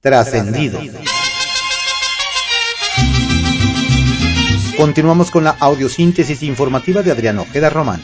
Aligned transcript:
Trascendido. 0.00 0.80
Continuamos 4.76 5.32
con 5.32 5.42
la 5.42 5.56
audiosíntesis 5.58 6.44
informativa 6.44 7.02
de 7.02 7.10
Adriano 7.10 7.42
Ojeda 7.42 7.68
Román, 7.68 8.00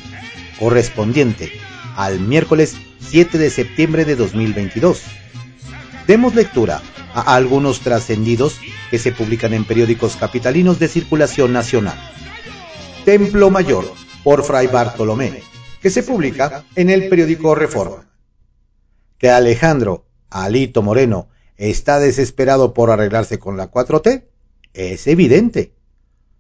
correspondiente 0.59 1.53
al 1.95 2.19
miércoles 2.19 2.75
7 2.99 3.39
de 3.39 3.49
septiembre 3.49 4.05
de 4.05 4.17
2022. 4.17 5.03
Demos 6.09 6.35
lectura 6.35 6.83
a 7.15 7.37
algunos 7.37 7.79
trascendidos 7.79 8.59
que 8.91 8.99
se 8.99 9.13
publican 9.13 9.55
en 9.55 9.65
periódicos 9.65 10.17
capitalinos 10.17 10.81
de 10.81 10.89
circulación 10.89 11.53
nacional. 11.53 11.97
Templo 13.05 13.51
Mayor, 13.51 13.85
por 14.25 14.43
Fray 14.43 14.67
Bartolomé, 14.67 15.45
que 15.81 15.91
se 15.91 16.03
publica 16.03 16.65
en 16.75 16.91
el 16.91 17.09
periódico 17.09 17.55
Reforma. 17.55 18.09
Que 19.17 19.31
Alejandro 19.31 20.09
Alito 20.29 20.83
Moreno 20.83 21.29
está 21.57 22.01
desesperado 22.01 22.75
por 22.75 22.91
arreglarse 22.91 23.39
con 23.39 23.57
la 23.57 23.71
4T 23.71 24.25
es 24.75 25.07
evidente. 25.07 25.73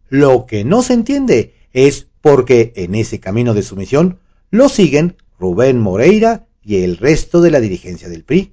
Lo 0.08 0.46
que 0.46 0.64
no 0.64 0.82
se 0.82 0.92
entiende 0.92 1.54
es 1.72 2.08
porque 2.20 2.72
en 2.76 2.94
ese 2.94 3.20
camino 3.20 3.54
de 3.54 3.62
sumisión 3.62 4.18
lo 4.50 4.68
siguen 4.68 5.16
Rubén 5.38 5.80
Moreira 5.80 6.46
y 6.62 6.82
el 6.82 6.96
resto 6.96 7.40
de 7.40 7.50
la 7.50 7.60
dirigencia 7.60 8.08
del 8.08 8.24
PRI. 8.24 8.52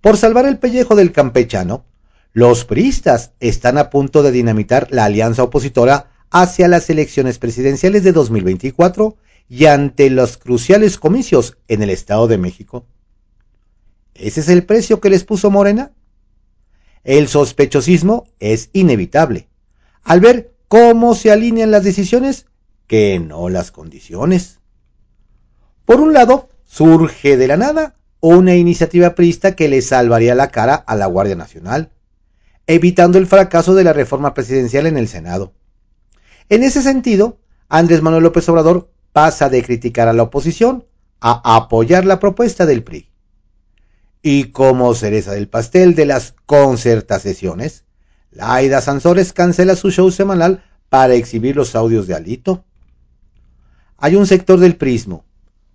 Por 0.00 0.16
salvar 0.16 0.46
el 0.46 0.58
pellejo 0.58 0.94
del 0.94 1.12
campechano, 1.12 1.84
los 2.32 2.64
priistas 2.64 3.32
están 3.40 3.78
a 3.78 3.90
punto 3.90 4.22
de 4.22 4.32
dinamitar 4.32 4.88
la 4.90 5.04
alianza 5.04 5.42
opositora 5.42 6.10
hacia 6.30 6.68
las 6.68 6.90
elecciones 6.90 7.38
presidenciales 7.38 8.02
de 8.02 8.12
2024 8.12 9.16
y 9.48 9.66
ante 9.66 10.10
los 10.10 10.36
cruciales 10.36 10.98
comicios 10.98 11.56
en 11.68 11.82
el 11.82 11.90
Estado 11.90 12.26
de 12.26 12.38
México. 12.38 12.86
¿Ese 14.14 14.40
es 14.40 14.48
el 14.48 14.64
precio 14.64 15.00
que 15.00 15.10
les 15.10 15.24
puso 15.24 15.50
Morena? 15.50 15.92
El 17.02 17.28
sospechosismo 17.28 18.26
es 18.38 18.70
inevitable, 18.72 19.48
al 20.02 20.20
ver 20.20 20.54
cómo 20.68 21.14
se 21.14 21.30
alinean 21.30 21.70
las 21.70 21.84
decisiones 21.84 22.46
que 22.86 23.18
no 23.18 23.48
las 23.48 23.70
condiciones. 23.72 24.60
Por 25.84 26.00
un 26.00 26.12
lado, 26.12 26.48
surge 26.64 27.36
de 27.36 27.48
la 27.48 27.56
nada 27.56 27.96
una 28.20 28.54
iniciativa 28.54 29.14
priista 29.14 29.54
que 29.54 29.68
le 29.68 29.82
salvaría 29.82 30.34
la 30.34 30.48
cara 30.48 30.74
a 30.74 30.96
la 30.96 31.06
Guardia 31.06 31.36
Nacional, 31.36 31.90
evitando 32.66 33.18
el 33.18 33.26
fracaso 33.26 33.74
de 33.74 33.84
la 33.84 33.92
reforma 33.92 34.32
presidencial 34.32 34.86
en 34.86 34.96
el 34.96 35.08
Senado. 35.08 35.52
En 36.48 36.62
ese 36.62 36.80
sentido, 36.82 37.38
Andrés 37.68 38.00
Manuel 38.00 38.22
López 38.22 38.48
Obrador 38.48 38.90
pasa 39.12 39.50
de 39.50 39.62
criticar 39.62 40.08
a 40.08 40.14
la 40.14 40.22
oposición 40.22 40.86
a 41.20 41.56
apoyar 41.56 42.06
la 42.06 42.18
propuesta 42.18 42.64
del 42.64 42.82
PRI. 42.82 43.13
Y 44.26 44.44
como 44.52 44.94
cereza 44.94 45.32
del 45.32 45.48
pastel 45.48 45.94
de 45.94 46.06
las 46.06 46.34
concertaciones, 46.46 47.84
Laida 48.30 48.80
Sansores 48.80 49.34
cancela 49.34 49.76
su 49.76 49.90
show 49.90 50.10
semanal 50.10 50.64
para 50.88 51.12
exhibir 51.12 51.56
los 51.56 51.74
audios 51.74 52.06
de 52.06 52.14
Alito. 52.14 52.64
Hay 53.98 54.16
un 54.16 54.26
sector 54.26 54.58
del 54.58 54.76
prismo, 54.76 55.26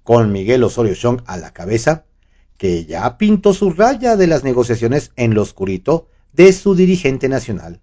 con 0.01 0.31
Miguel 0.31 0.63
Osorio 0.63 0.95
Chong 0.95 1.21
a 1.27 1.37
la 1.37 1.53
cabeza, 1.53 2.05
que 2.57 2.85
ya 2.85 3.19
pintó 3.19 3.53
su 3.53 3.69
raya 3.69 4.15
de 4.15 4.25
las 4.25 4.43
negociaciones 4.43 5.11
en 5.15 5.35
lo 5.35 5.43
oscurito 5.43 6.07
de 6.33 6.51
su 6.51 6.73
dirigente 6.73 7.29
nacional. 7.29 7.81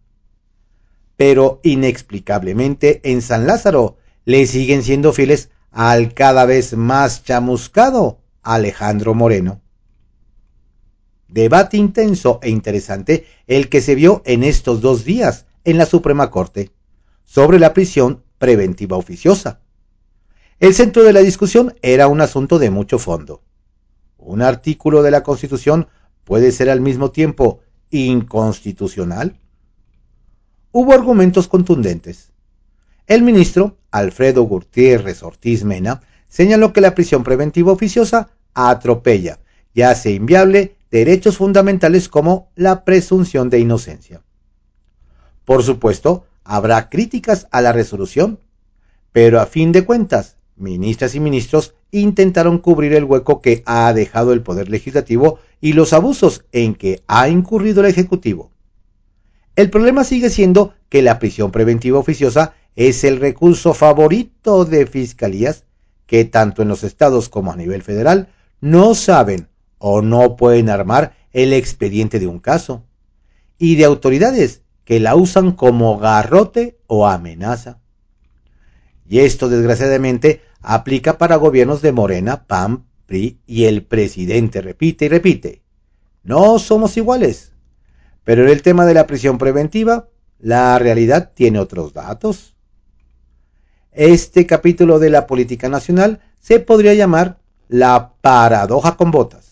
Pero 1.17 1.61
inexplicablemente 1.63 3.03
en 3.05 3.23
San 3.23 3.47
Lázaro 3.47 3.99
le 4.25 4.45
siguen 4.47 4.83
siendo 4.83 5.13
fieles 5.13 5.49
al 5.71 6.13
cada 6.13 6.45
vez 6.45 6.77
más 6.77 7.23
chamuscado 7.23 8.19
Alejandro 8.43 9.15
Moreno. 9.15 9.61
Debate 11.29 11.77
intenso 11.77 12.39
e 12.43 12.51
interesante 12.51 13.27
el 13.47 13.69
que 13.69 13.81
se 13.81 13.95
vio 13.95 14.23
en 14.25 14.45
estos 14.45 14.81
dos 14.81 15.05
días 15.05 15.47
en 15.65 15.79
la 15.79 15.87
Suprema 15.87 16.31
Corte 16.31 16.71
sobre 17.25 17.59
la 17.59 17.75
prisión 17.75 18.23
preventiva 18.39 18.97
oficiosa. 18.97 19.61
El 20.61 20.75
centro 20.75 21.03
de 21.03 21.13
la 21.13 21.21
discusión 21.21 21.75
era 21.83 22.07
un 22.09 22.21
asunto 22.21 22.59
de 22.59 22.71
mucho 22.71 22.99
fondo 22.99 23.43
un 24.27 24.43
artículo 24.43 25.03
de 25.03 25.13
la 25.13 25.23
Constitución 25.23 25.89
puede 26.25 26.51
ser 26.51 26.69
al 26.69 26.81
mismo 26.81 27.11
tiempo 27.13 27.61
inconstitucional? 27.91 29.39
Hubo 30.73 30.93
argumentos 30.93 31.49
contundentes. 31.49 32.33
El 33.07 33.23
ministro 33.23 33.79
Alfredo 33.93 34.43
Gutiérrez 34.43 35.23
Ortiz 35.23 35.65
Mena 35.65 36.03
señaló 36.29 36.73
que 36.73 36.81
la 36.81 36.95
prisión 36.95 37.23
preventiva 37.23 37.73
oficiosa 37.73 38.31
atropella 38.53 39.39
y 39.73 39.83
hace 39.83 40.11
inviable 40.11 40.76
derechos 40.91 41.37
fundamentales 41.37 42.09
como 42.09 42.51
la 42.55 42.85
presunción 42.85 43.51
de 43.51 43.61
inocencia. 43.61 44.23
Por 45.45 45.63
supuesto, 45.63 46.27
habrá 46.45 46.89
críticas 46.89 47.49
a 47.51 47.61
la 47.61 47.73
resolución, 47.73 48.41
pero 49.13 49.41
a 49.41 49.47
fin 49.47 49.73
de 49.73 49.85
cuentas, 49.85 50.37
ministras 50.57 51.15
y 51.15 51.21
ministros 51.21 51.75
intentaron 51.91 52.59
cubrir 52.59 52.93
el 52.95 53.05
hueco 53.05 53.41
que 53.43 53.63
ha 53.67 53.93
dejado 53.93 54.33
el 54.33 54.43
Poder 54.43 54.69
Legislativo 54.69 55.39
y 55.61 55.73
los 55.73 55.93
abusos 55.93 56.45
en 56.53 56.75
que 56.75 57.03
ha 57.07 57.29
incurrido 57.29 57.81
el 57.81 57.87
Ejecutivo. 57.87 58.51
El 59.55 59.71
problema 59.71 60.05
sigue 60.05 60.31
siendo 60.31 60.75
que 60.89 61.03
la 61.03 61.19
prisión 61.19 61.51
preventiva 61.51 61.99
oficiosa 61.99 62.55
es 62.75 63.05
el 63.05 63.21
recurso 63.21 63.73
favorito 63.73 64.65
de 64.65 64.87
fiscalías 64.87 65.65
que 66.07 66.25
tanto 66.25 66.63
en 66.63 66.69
los 66.69 66.85
estados 66.85 67.29
como 67.29 67.53
a 67.53 67.57
nivel 67.57 67.83
federal 67.83 68.29
no 68.61 68.95
saben 68.95 69.49
o 69.79 70.03
no 70.03 70.37
pueden 70.37 70.71
armar 70.71 71.17
el 71.33 71.53
expediente 71.53 72.19
de 72.19 72.27
un 72.27 72.39
caso, 72.39 72.85
y 73.59 73.77
de 73.77 73.85
autoridades 73.85 74.63
que 74.85 75.01
la 75.01 75.17
usan 75.17 75.53
como 75.53 75.99
garrote 75.99 76.79
o 76.87 77.07
amenaza. 77.07 77.81
Y 79.09 79.21
esto 79.21 79.49
desgraciadamente 79.49 80.43
aplica 80.61 81.19
para 81.19 81.37
gobiernos 81.37 81.83
de 81.83 81.93
Morena, 81.93 82.47
PAM, 82.47 82.87
PRI 83.07 83.41
y 83.47 83.65
el 83.65 83.85
presidente 83.85 84.61
repite 84.61 85.07
y 85.07 85.09
repite. 85.09 85.63
No 86.23 86.59
somos 86.59 86.97
iguales. 86.97 87.53
Pero 88.25 88.43
en 88.43 88.49
el 88.49 88.63
tema 88.63 88.85
de 88.85 88.95
la 88.95 89.07
prisión 89.07 89.39
preventiva, 89.39 90.09
la 90.41 90.79
realidad 90.79 91.31
tiene 91.35 91.61
otros 91.61 91.93
datos. 91.93 92.57
Este 93.93 94.47
capítulo 94.47 94.99
de 94.99 95.11
la 95.11 95.27
política 95.27 95.69
nacional 95.69 96.21
se 96.41 96.59
podría 96.59 96.95
llamar 96.95 97.39
la 97.69 98.15
paradoja 98.21 98.97
con 98.97 99.11
botas. 99.11 99.46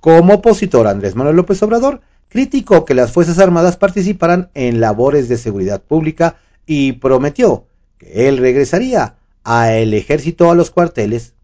Como 0.00 0.34
opositor 0.34 0.86
Andrés 0.86 1.14
Manuel 1.14 1.36
López 1.36 1.62
Obrador 1.62 2.00
criticó 2.28 2.84
que 2.86 2.94
las 2.94 3.12
Fuerzas 3.12 3.38
Armadas 3.38 3.76
participaran 3.76 4.50
en 4.54 4.80
labores 4.80 5.28
de 5.28 5.36
seguridad 5.36 5.82
pública 5.82 6.36
y 6.64 6.92
prometió 6.92 7.66
que 7.98 8.28
él 8.28 8.38
regresaría 8.38 9.16
a 9.44 9.74
el 9.74 9.92
ejército 9.92 10.50
a 10.50 10.54
los 10.54 10.70
cuarteles. 10.70 11.34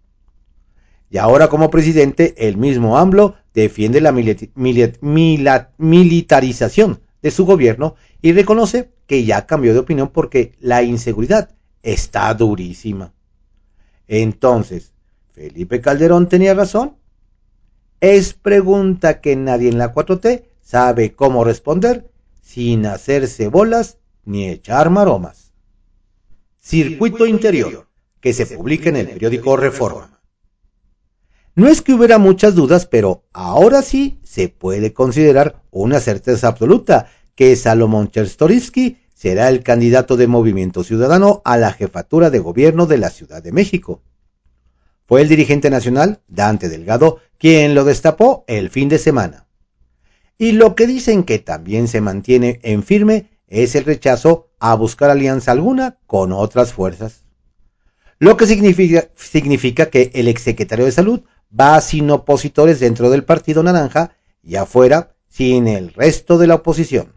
Y 1.10 1.18
ahora 1.18 1.48
como 1.48 1.70
presidente, 1.70 2.34
el 2.48 2.56
mismo 2.56 2.98
AMLO 2.98 3.34
defiende 3.52 4.00
la 4.00 4.12
militarización 5.76 7.00
de 7.22 7.30
su 7.30 7.44
gobierno 7.44 7.94
y 8.22 8.32
reconoce 8.32 8.90
que 9.06 9.24
ya 9.24 9.46
cambió 9.46 9.72
de 9.72 9.80
opinión 9.80 10.08
porque 10.08 10.54
la 10.60 10.82
inseguridad 10.82 11.50
está 11.82 12.32
durísima. 12.34 13.12
Entonces, 14.08 14.92
¿Felipe 15.32 15.80
Calderón 15.80 16.28
tenía 16.28 16.54
razón? 16.54 16.96
Es 18.00 18.34
pregunta 18.34 19.20
que 19.20 19.36
nadie 19.36 19.68
en 19.68 19.78
la 19.78 19.94
4T 19.94 20.44
sabe 20.62 21.14
cómo 21.14 21.44
responder 21.44 22.10
sin 22.42 22.86
hacerse 22.86 23.48
bolas 23.48 23.98
ni 24.24 24.48
echar 24.48 24.90
maromas. 24.90 25.52
Circuito 26.60 27.26
Interior 27.26 27.86
que 28.20 28.32
se 28.32 28.46
publica 28.46 28.88
en 28.88 28.96
el 28.96 29.08
periódico 29.08 29.56
Reforma. 29.56 30.20
No 31.54 31.68
es 31.68 31.80
que 31.80 31.94
hubiera 31.94 32.18
muchas 32.18 32.56
dudas, 32.56 32.84
pero 32.84 33.22
ahora 33.32 33.82
sí 33.82 34.18
se 34.24 34.48
puede 34.48 34.92
considerar 34.92 35.62
una 35.70 36.00
certeza 36.00 36.48
absoluta 36.48 37.06
que 37.36 37.54
Salomón 37.54 38.10
Cherstorisky 38.10 38.98
será 39.14 39.48
el 39.48 39.62
candidato 39.62 40.16
de 40.16 40.26
Movimiento 40.26 40.82
Ciudadano 40.82 41.40
a 41.44 41.56
la 41.56 41.72
jefatura 41.72 42.30
de 42.30 42.40
gobierno 42.40 42.86
de 42.86 42.98
la 42.98 43.10
Ciudad 43.10 43.42
de 43.42 43.52
México. 43.52 44.02
Fue 45.06 45.22
el 45.22 45.28
dirigente 45.28 45.70
nacional, 45.70 46.20
Dante 46.26 46.68
Delgado, 46.68 47.20
quien 47.38 47.74
lo 47.74 47.84
destapó 47.84 48.44
el 48.48 48.70
fin 48.70 48.88
de 48.88 48.98
semana. 48.98 49.46
Y 50.38 50.52
lo 50.52 50.74
que 50.74 50.86
dicen 50.86 51.24
que 51.24 51.38
también 51.38 51.88
se 51.88 52.00
mantiene 52.00 52.60
en 52.62 52.82
firme 52.82 53.30
es 53.46 53.74
el 53.74 53.84
rechazo 53.84 54.50
a 54.58 54.74
buscar 54.74 55.10
alianza 55.10 55.52
alguna 55.52 55.98
con 56.06 56.32
otras 56.32 56.72
fuerzas 56.72 57.26
lo 58.18 58.36
que 58.36 58.46
significa, 58.46 59.90
que 59.90 60.10
el 60.14 60.28
exsecretario 60.28 60.84
de 60.84 60.92
Salud 60.92 61.20
va 61.58 61.80
sin 61.80 62.10
opositores 62.10 62.80
dentro 62.80 63.10
del 63.10 63.24
Partido 63.24 63.62
Naranja 63.62 64.12
y 64.42 64.56
afuera 64.56 65.14
sin 65.28 65.68
el 65.68 65.92
resto 65.92 66.38
de 66.38 66.46
la 66.46 66.56
oposición. 66.56 67.12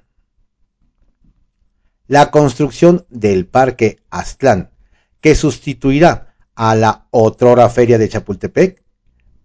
La 2.08 2.32
construcción 2.32 3.06
del 3.10 3.46
Parque 3.46 4.00
Aztlán, 4.10 4.72
que 5.22 5.36
sustituirá 5.36 6.36
a 6.56 6.76
la 6.76 7.08
otrora 7.12 7.70
feria 7.70 7.98
de 7.98 8.10
Chapultepec, 8.10 8.84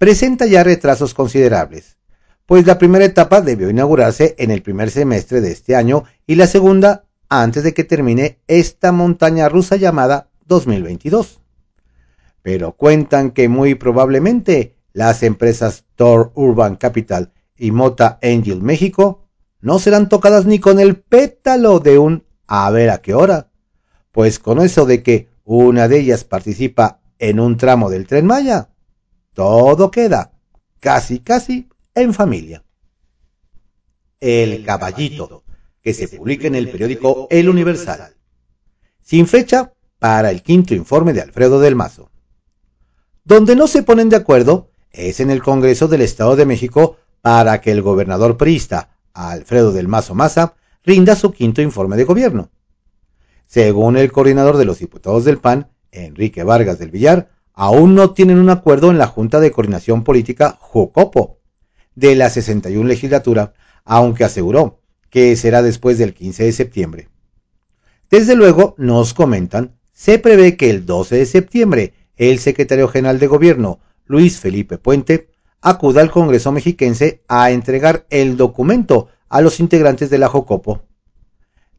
presenta 0.04 0.44
ya 0.44 0.62
retrasos 0.62 1.14
considerables, 1.14 1.96
pues 2.44 2.66
la 2.66 2.76
primera 2.76 3.06
etapa 3.06 3.40
debió 3.40 3.70
inaugurarse 3.70 4.34
en 4.36 4.50
el 4.50 4.60
primer 4.60 4.90
semestre 4.90 5.40
de 5.40 5.50
este 5.50 5.76
año 5.76 6.04
y 6.26 6.34
la 6.34 6.46
segunda 6.46 7.06
antes 7.30 7.62
de 7.62 7.72
que 7.72 7.84
termine 7.84 8.38
esta 8.46 8.92
montaña 8.92 9.48
rusa 9.48 9.76
llamada 9.76 10.28
2022. 10.44 11.40
Pero 12.42 12.72
cuentan 12.72 13.30
que 13.30 13.48
muy 13.48 13.76
probablemente 13.76 14.76
las 14.92 15.22
empresas 15.22 15.86
Thor 15.94 16.32
Urban 16.34 16.76
Capital 16.76 17.32
y 17.56 17.70
Mota 17.70 18.18
Angel 18.22 18.60
México 18.60 19.24
no 19.62 19.78
serán 19.78 20.10
tocadas 20.10 20.44
ni 20.44 20.58
con 20.58 20.80
el 20.80 20.96
pétalo 20.96 21.80
de 21.80 21.96
un 21.96 22.24
a 22.46 22.70
ver 22.70 22.90
a 22.90 22.98
qué 22.98 23.14
hora, 23.14 23.48
pues 24.12 24.38
con 24.38 24.60
eso 24.60 24.84
de 24.84 25.02
que 25.02 25.28
una 25.44 25.88
de 25.88 26.00
ellas 26.00 26.24
participa 26.24 27.00
en 27.18 27.40
un 27.40 27.56
tramo 27.56 27.88
del 27.88 28.06
tren 28.06 28.26
Maya, 28.26 28.68
todo 29.34 29.90
queda 29.90 30.32
casi 30.80 31.18
casi 31.20 31.68
en 31.94 32.14
familia. 32.14 32.64
El 34.20 34.64
Caballito, 34.64 35.44
que 35.82 35.92
se 35.92 36.08
publica 36.08 36.46
en 36.46 36.54
el 36.54 36.70
periódico 36.70 37.26
El 37.30 37.48
Universal, 37.48 38.14
sin 39.02 39.26
fecha 39.26 39.72
para 39.98 40.30
el 40.30 40.42
quinto 40.42 40.74
informe 40.74 41.12
de 41.12 41.20
Alfredo 41.20 41.60
del 41.60 41.76
Mazo. 41.76 42.10
Donde 43.24 43.56
no 43.56 43.66
se 43.66 43.82
ponen 43.82 44.08
de 44.08 44.16
acuerdo 44.16 44.70
es 44.90 45.20
en 45.20 45.30
el 45.30 45.42
Congreso 45.42 45.88
del 45.88 46.02
Estado 46.02 46.36
de 46.36 46.46
México 46.46 46.96
para 47.20 47.60
que 47.60 47.72
el 47.72 47.82
gobernador 47.82 48.36
priista, 48.36 48.96
Alfredo 49.12 49.72
del 49.72 49.88
Mazo 49.88 50.14
Maza, 50.14 50.54
rinda 50.84 51.16
su 51.16 51.32
quinto 51.32 51.62
informe 51.62 51.96
de 51.96 52.04
gobierno. 52.04 52.50
Según 53.46 53.96
el 53.96 54.12
coordinador 54.12 54.56
de 54.56 54.64
los 54.64 54.78
diputados 54.78 55.24
del 55.24 55.38
PAN, 55.38 55.70
Enrique 55.90 56.42
Vargas 56.42 56.78
del 56.78 56.90
Villar, 56.90 57.30
aún 57.54 57.94
no 57.94 58.12
tienen 58.12 58.38
un 58.38 58.50
acuerdo 58.50 58.90
en 58.90 58.98
la 58.98 59.06
Junta 59.06 59.40
de 59.40 59.50
Coordinación 59.50 60.04
Política 60.04 60.58
Jocopo 60.60 61.38
de 61.94 62.14
la 62.16 62.28
61 62.28 62.86
legislatura, 62.86 63.54
aunque 63.84 64.24
aseguró 64.24 64.80
que 65.10 65.36
será 65.36 65.62
después 65.62 65.96
del 65.96 66.12
15 66.12 66.44
de 66.44 66.52
septiembre. 66.52 67.08
Desde 68.10 68.34
luego, 68.34 68.74
nos 68.78 69.14
comentan, 69.14 69.76
se 69.92 70.18
prevé 70.18 70.56
que 70.56 70.70
el 70.70 70.84
12 70.84 71.16
de 71.16 71.26
septiembre 71.26 71.94
el 72.16 72.38
secretario 72.38 72.88
general 72.88 73.18
de 73.18 73.26
gobierno, 73.26 73.80
Luis 74.06 74.38
Felipe 74.38 74.78
Puente, 74.78 75.30
acuda 75.60 76.00
al 76.00 76.10
Congreso 76.10 76.52
mexiquense 76.52 77.22
a 77.26 77.50
entregar 77.50 78.06
el 78.10 78.36
documento 78.36 79.08
a 79.28 79.40
los 79.40 79.60
integrantes 79.60 80.10
de 80.10 80.18
la 80.18 80.28
Jocopo. 80.28 80.82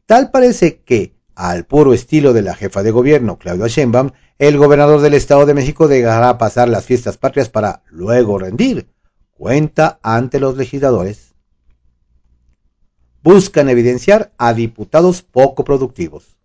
Tal 0.04 0.30
parece 0.30 0.82
que, 0.82 1.15
al 1.36 1.66
puro 1.66 1.92
estilo 1.92 2.32
de 2.32 2.42
la 2.42 2.54
jefa 2.54 2.82
de 2.82 2.90
gobierno, 2.90 3.38
Claudia 3.38 3.68
Sheinbaum, 3.68 4.10
el 4.38 4.56
gobernador 4.56 5.02
del 5.02 5.14
Estado 5.14 5.46
de 5.46 5.54
México 5.54 5.86
dejará 5.86 6.38
pasar 6.38 6.68
las 6.68 6.86
fiestas 6.86 7.18
patrias 7.18 7.50
para 7.50 7.82
luego 7.90 8.38
rendir 8.38 8.88
cuenta 9.32 10.00
ante 10.02 10.40
los 10.40 10.56
legisladores. 10.56 11.34
Buscan 13.22 13.68
evidenciar 13.68 14.32
a 14.38 14.54
diputados 14.54 15.22
poco 15.22 15.62
productivos. 15.62 16.38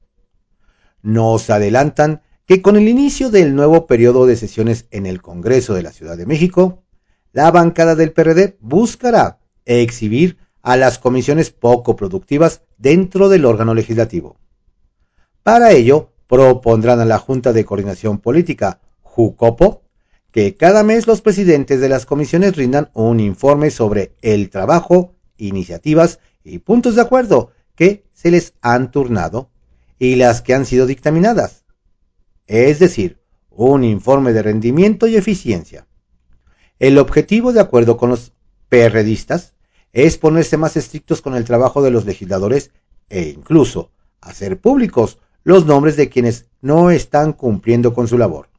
Nos 1.01 1.49
adelantan 1.49 2.21
que 2.45 2.61
con 2.61 2.75
el 2.75 2.89
inicio 2.89 3.29
del 3.29 3.55
nuevo 3.55 3.87
periodo 3.87 4.25
de 4.25 4.35
sesiones 4.35 4.87
en 4.91 5.05
el 5.05 5.21
Congreso 5.21 5.73
de 5.73 5.83
la 5.83 5.93
Ciudad 5.93 6.17
de 6.17 6.25
México, 6.25 6.83
la 7.31 7.49
bancada 7.49 7.95
del 7.95 8.11
PRD 8.11 8.57
buscará 8.59 9.39
exhibir 9.63 10.37
a 10.61 10.75
las 10.75 10.99
comisiones 10.99 11.49
poco 11.49 11.95
productivas 11.95 12.61
dentro 12.77 13.29
del 13.29 13.45
órgano 13.45 13.73
legislativo. 13.73 14.37
Para 15.43 15.71
ello, 15.71 16.11
propondrán 16.27 16.99
a 16.99 17.05
la 17.05 17.17
Junta 17.17 17.53
de 17.53 17.65
Coordinación 17.65 18.19
Política, 18.19 18.79
JUCOPO, 19.01 19.81
que 20.31 20.55
cada 20.55 20.83
mes 20.83 21.07
los 21.07 21.21
presidentes 21.21 21.81
de 21.81 21.89
las 21.89 22.05
comisiones 22.05 22.55
rindan 22.55 22.89
un 22.93 23.19
informe 23.19 23.69
sobre 23.69 24.15
el 24.21 24.49
trabajo, 24.49 25.15
iniciativas 25.37 26.19
y 26.43 26.59
puntos 26.59 26.95
de 26.95 27.01
acuerdo 27.01 27.51
que 27.75 28.05
se 28.13 28.31
les 28.31 28.53
han 28.61 28.91
turnado 28.91 29.49
y 29.99 30.15
las 30.15 30.41
que 30.41 30.53
han 30.53 30.65
sido 30.65 30.85
dictaminadas 30.85 31.61
es 32.51 32.79
decir, 32.79 33.17
un 33.49 33.85
informe 33.85 34.33
de 34.33 34.43
rendimiento 34.43 35.07
y 35.07 35.15
eficiencia. 35.15 35.87
El 36.79 36.97
objetivo, 36.97 37.53
de 37.53 37.61
acuerdo 37.61 37.95
con 37.95 38.09
los 38.09 38.33
PRDistas, 38.67 39.53
es 39.93 40.17
ponerse 40.17 40.57
más 40.57 40.75
estrictos 40.75 41.21
con 41.21 41.35
el 41.35 41.45
trabajo 41.45 41.81
de 41.81 41.91
los 41.91 42.05
legisladores 42.05 42.71
e 43.09 43.29
incluso 43.29 43.91
hacer 44.19 44.59
públicos 44.59 45.19
los 45.43 45.65
nombres 45.65 45.95
de 45.95 46.09
quienes 46.09 46.45
no 46.61 46.91
están 46.91 47.33
cumpliendo 47.33 47.93
con 47.93 48.07
su 48.07 48.17
labor. 48.17 48.49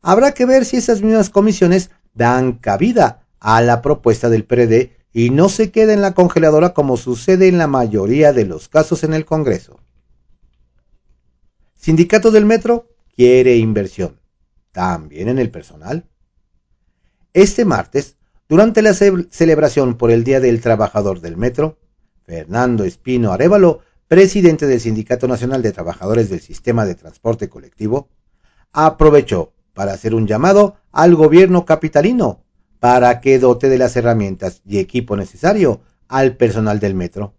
Habrá 0.00 0.32
que 0.32 0.46
ver 0.46 0.64
si 0.64 0.76
esas 0.76 1.02
mismas 1.02 1.30
comisiones 1.30 1.90
dan 2.14 2.54
cabida 2.54 3.26
a 3.40 3.60
la 3.60 3.82
propuesta 3.82 4.28
del 4.28 4.44
PRD 4.44 4.96
y 5.12 5.30
no 5.30 5.48
se 5.48 5.70
queda 5.70 5.92
en 5.92 6.02
la 6.02 6.14
congeladora 6.14 6.74
como 6.74 6.96
sucede 6.96 7.48
en 7.48 7.58
la 7.58 7.66
mayoría 7.66 8.32
de 8.32 8.44
los 8.44 8.68
casos 8.68 9.04
en 9.04 9.14
el 9.14 9.24
Congreso. 9.24 9.80
Sindicato 11.76 12.30
del 12.30 12.44
Metro 12.44 12.88
quiere 13.14 13.56
inversión, 13.56 14.20
también 14.72 15.28
en 15.28 15.38
el 15.38 15.50
personal. 15.50 16.08
Este 17.32 17.64
martes, 17.64 18.16
durante 18.48 18.82
la 18.82 18.94
celebración 18.94 19.96
por 19.96 20.10
el 20.10 20.24
Día 20.24 20.40
del 20.40 20.60
Trabajador 20.60 21.20
del 21.20 21.36
Metro, 21.36 21.78
Fernando 22.24 22.84
Espino 22.84 23.32
Arevalo, 23.32 23.80
presidente 24.08 24.66
del 24.66 24.80
Sindicato 24.80 25.28
Nacional 25.28 25.62
de 25.62 25.72
Trabajadores 25.72 26.30
del 26.30 26.40
Sistema 26.40 26.86
de 26.86 26.94
Transporte 26.94 27.48
Colectivo, 27.48 28.08
aprovechó 28.72 29.52
para 29.74 29.92
hacer 29.92 30.14
un 30.14 30.26
llamado 30.26 30.76
al 30.90 31.14
gobierno 31.14 31.64
capitalino 31.66 32.42
para 32.80 33.20
que 33.20 33.38
dote 33.38 33.68
de 33.68 33.78
las 33.78 33.96
herramientas 33.96 34.62
y 34.66 34.78
equipo 34.78 35.14
necesario 35.16 35.82
al 36.08 36.36
personal 36.36 36.80
del 36.80 36.94
metro 36.94 37.34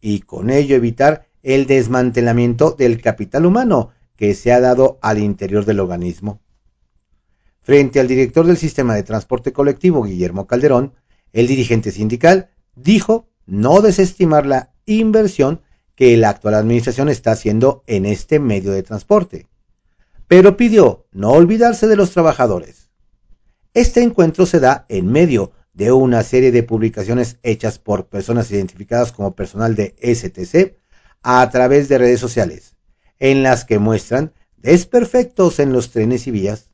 y 0.00 0.20
con 0.20 0.50
ello 0.50 0.76
evitar 0.76 1.26
el 1.42 1.66
desmantelamiento 1.66 2.72
del 2.72 3.00
capital 3.00 3.46
humano 3.46 3.90
que 4.16 4.34
se 4.34 4.52
ha 4.52 4.60
dado 4.60 4.98
al 5.02 5.18
interior 5.18 5.64
del 5.64 5.80
organismo. 5.80 6.40
Frente 7.62 8.00
al 8.00 8.08
director 8.08 8.46
del 8.46 8.56
sistema 8.56 8.94
de 8.94 9.02
transporte 9.02 9.52
colectivo, 9.52 10.02
Guillermo 10.02 10.46
Calderón, 10.46 10.94
el 11.32 11.46
dirigente 11.46 11.90
sindical 11.90 12.50
dijo 12.74 13.28
no 13.46 13.80
desestimar 13.80 14.46
la 14.46 14.72
inversión 14.84 15.62
que 15.96 16.16
la 16.16 16.28
actual 16.28 16.54
administración 16.54 17.08
está 17.08 17.32
haciendo 17.32 17.82
en 17.86 18.06
este 18.06 18.38
medio 18.38 18.70
de 18.70 18.82
transporte, 18.82 19.48
pero 20.28 20.56
pidió 20.56 21.06
no 21.10 21.30
olvidarse 21.30 21.88
de 21.88 21.96
los 21.96 22.12
trabajadores. 22.12 22.90
Este 23.74 24.02
encuentro 24.02 24.46
se 24.46 24.60
da 24.60 24.86
en 24.88 25.10
medio 25.10 25.52
de 25.72 25.92
una 25.92 26.22
serie 26.22 26.52
de 26.52 26.62
publicaciones 26.62 27.38
hechas 27.42 27.78
por 27.78 28.06
personas 28.06 28.50
identificadas 28.50 29.12
como 29.12 29.34
personal 29.34 29.74
de 29.74 29.94
STC 30.00 30.78
a 31.22 31.48
través 31.50 31.88
de 31.88 31.98
redes 31.98 32.20
sociales, 32.20 32.76
en 33.18 33.42
las 33.42 33.64
que 33.64 33.78
muestran 33.78 34.32
desperfectos 34.56 35.58
en 35.58 35.72
los 35.72 35.90
trenes 35.90 36.26
y 36.26 36.30
vías. 36.30 36.70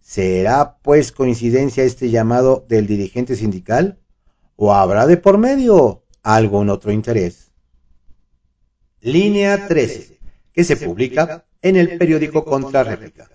¿Será 0.00 0.78
pues 0.82 1.12
coincidencia 1.12 1.84
este 1.84 2.10
llamado 2.10 2.64
del 2.68 2.86
dirigente 2.86 3.36
sindical? 3.36 3.98
¿O 4.56 4.72
habrá 4.72 5.06
de 5.06 5.18
por 5.18 5.36
medio 5.36 6.04
algún 6.22 6.70
otro 6.70 6.92
interés? 6.92 7.47
Línea 9.00 9.68
13, 9.68 10.18
que 10.52 10.64
se 10.64 10.76
publica 10.76 11.44
en 11.62 11.76
el 11.76 11.98
periódico 11.98 12.44
Contrarréplica. 12.44 13.30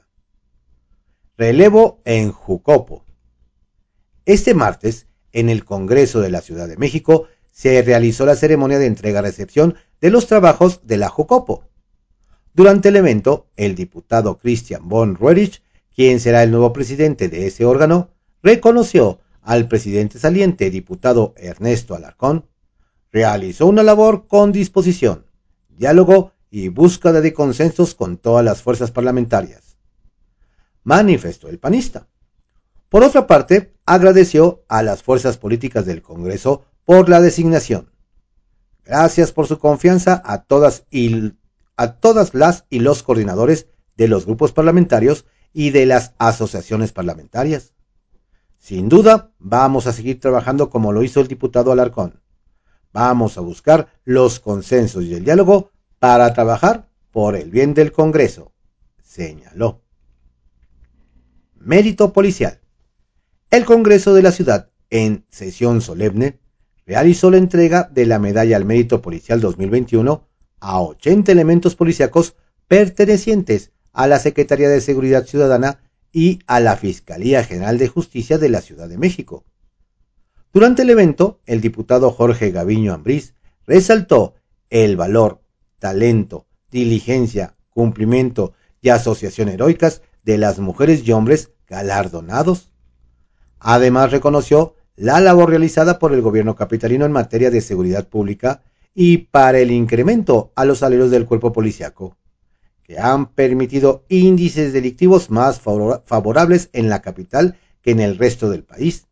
Relevo 1.38 2.02
en 2.04 2.34
Jucopo. 2.34 3.06
Este 4.26 4.54
martes, 4.54 5.08
en 5.32 5.48
el 5.48 5.64
Congreso 5.64 6.20
de 6.20 6.30
la 6.30 6.42
Ciudad 6.42 6.68
de 6.68 6.76
México, 6.76 7.28
se 7.50 7.82
realizó 7.82 8.26
la 8.26 8.36
ceremonia 8.36 8.78
de 8.78 8.88
entrega-recepción 8.88 9.76
de 10.02 10.10
los 10.12 10.28
trabajos 10.28 10.82
de 10.84 10.98
la 10.98 11.08
Jocopo. 11.08 11.64
Durante 12.54 12.90
el 12.90 12.98
evento, 12.98 13.48
el 13.56 13.74
diputado 13.74 14.40
Christian 14.40 14.90
von 14.90 15.16
Roerich, 15.16 15.64
quien 15.96 16.20
será 16.20 16.44
el 16.44 16.52
nuevo 16.52 16.74
presidente 16.74 17.30
de 17.30 17.48
ese 17.48 17.64
órgano, 17.64 18.10
reconoció 18.42 19.22
al 19.42 19.70
presidente 19.70 20.20
saliente, 20.20 20.70
diputado 20.70 21.34
Ernesto 21.38 21.96
Alarcón, 21.96 22.50
realizó 23.14 23.66
una 23.66 23.84
labor 23.84 24.28
con 24.28 24.52
disposición, 24.52 25.26
diálogo 25.78 26.34
y 26.50 26.70
búsqueda 26.70 27.22
de 27.22 27.34
consensos 27.34 27.96
con 27.96 28.18
todas 28.18 28.46
las 28.46 28.62
fuerzas 28.62 28.92
parlamentarias. 28.92 29.78
Manifestó 30.84 31.50
el 31.50 31.60
panista. 31.60 32.08
Por 32.90 33.04
otra 33.04 33.26
parte, 33.26 33.74
agradeció 33.86 34.64
a 34.68 34.84
las 34.84 35.02
fuerzas 35.02 35.38
políticas 35.38 35.86
del 35.86 36.02
Congreso 36.02 36.66
por 36.86 37.10
la 37.10 37.22
designación. 37.22 37.92
Gracias 38.86 39.32
por 39.32 39.48
su 39.48 39.58
confianza 39.58 40.22
a 40.26 40.44
todas 40.44 40.86
y 40.92 41.34
a 41.76 41.94
todas 41.94 42.34
las 42.34 42.66
y 42.70 42.80
los 42.80 43.02
coordinadores 43.02 43.68
de 43.98 44.08
los 44.08 44.26
grupos 44.26 44.52
parlamentarios 44.52 45.26
y 45.54 45.70
de 45.70 45.86
las 45.86 46.14
asociaciones 46.18 46.92
parlamentarias. 46.92 47.74
Sin 48.60 48.90
duda, 48.90 49.32
vamos 49.40 49.88
a 49.88 49.94
seguir 49.94 50.20
trabajando 50.20 50.70
como 50.70 50.92
lo 50.92 51.04
hizo 51.04 51.20
el 51.20 51.28
diputado 51.28 51.72
Alarcón. 51.72 52.22
Vamos 52.94 53.38
a 53.38 53.42
buscar 53.42 53.90
los 54.06 54.40
consensos 54.40 55.04
y 55.04 55.14
el 55.14 55.26
diálogo 55.26 55.72
para 56.00 56.34
trabajar 56.34 56.88
por 57.12 57.36
el 57.36 57.50
bien 57.50 57.74
del 57.74 57.92
Congreso, 57.92 58.54
señaló. 59.04 59.82
Mérito 61.56 62.14
policial. 62.14 62.60
El 63.50 63.66
Congreso 63.66 64.14
de 64.14 64.22
la 64.22 64.32
Ciudad 64.32 64.70
en 64.94 65.26
sesión 65.32 65.82
solemne, 65.82 66.40
realizó 66.86 67.32
la 67.32 67.38
entrega 67.38 67.90
de 67.92 68.06
la 68.06 68.20
Medalla 68.20 68.56
al 68.56 68.64
Mérito 68.64 69.02
Policial 69.02 69.42
2021 69.42 70.28
a 70.60 70.82
80 70.82 71.32
elementos 71.32 71.76
policíacos 71.76 72.36
pertenecientes 72.68 73.72
a 73.92 74.06
la 74.06 74.20
Secretaría 74.20 74.70
de 74.70 74.82
Seguridad 74.82 75.26
Ciudadana 75.26 75.82
y 76.12 76.42
a 76.46 76.60
la 76.60 76.78
Fiscalía 76.78 77.44
General 77.44 77.80
de 77.80 77.88
Justicia 77.88 78.38
de 78.38 78.50
la 78.50 78.62
Ciudad 78.62 78.88
de 78.88 79.00
México. 79.00 79.46
Durante 80.54 80.84
el 80.84 80.92
evento, 80.92 81.40
el 81.48 81.62
diputado 81.62 82.12
Jorge 82.12 82.52
Gaviño 82.52 82.94
Ambrís 82.94 83.34
resaltó 83.66 84.36
el 84.70 84.96
valor, 84.96 85.42
talento, 85.80 86.46
diligencia, 86.70 87.56
cumplimiento 87.72 88.54
y 88.80 88.90
asociación 88.90 89.50
heroicas 89.50 90.04
de 90.24 90.38
las 90.38 90.60
mujeres 90.60 91.08
y 91.08 91.12
hombres 91.12 91.50
galardonados. 91.68 92.70
Además 93.58 94.12
reconoció 94.12 94.76
la 94.96 95.20
labor 95.20 95.50
realizada 95.50 95.98
por 95.98 96.14
el 96.14 96.22
gobierno 96.22 96.56
capitalino 96.56 97.06
en 97.06 97.14
materia 97.14 97.50
de 97.50 97.60
seguridad 97.60 98.08
pública 98.08 98.62
y 98.94 99.18
para 99.18 99.58
el 99.58 99.72
incremento 99.72 100.52
a 100.56 100.66
los 100.66 100.80
salarios 100.80 101.10
del 101.10 101.26
cuerpo 101.26 101.52
policiaco, 101.52 102.16
que 102.84 103.00
han 103.00 103.32
permitido 103.34 104.06
índices 104.08 104.72
delictivos 104.72 105.32
más 105.32 105.60
favorables 105.60 106.70
en 106.74 106.90
la 106.90 107.02
capital 107.02 107.58
que 107.82 107.90
en 107.90 108.02
el 108.02 108.20
resto 108.20 108.52
del 108.52 108.64
país, 108.64 109.08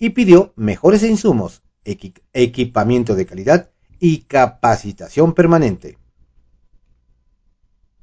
y 0.00 0.10
pidió 0.10 0.52
mejores 0.56 1.04
insumos, 1.04 1.62
equipamiento 1.84 3.14
de 3.14 3.26
calidad 3.26 3.70
y 4.00 4.22
capacitación 4.22 5.34
permanente. 5.34 5.98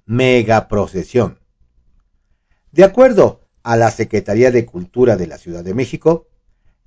Megaprocesión. 0.05 1.39
De 2.71 2.83
acuerdo 2.83 3.41
a 3.63 3.75
la 3.75 3.89
Secretaría 3.89 4.51
de 4.51 4.65
Cultura 4.65 5.17
de 5.17 5.25
la 5.25 5.39
Ciudad 5.39 5.63
de 5.63 5.73
México, 5.73 6.27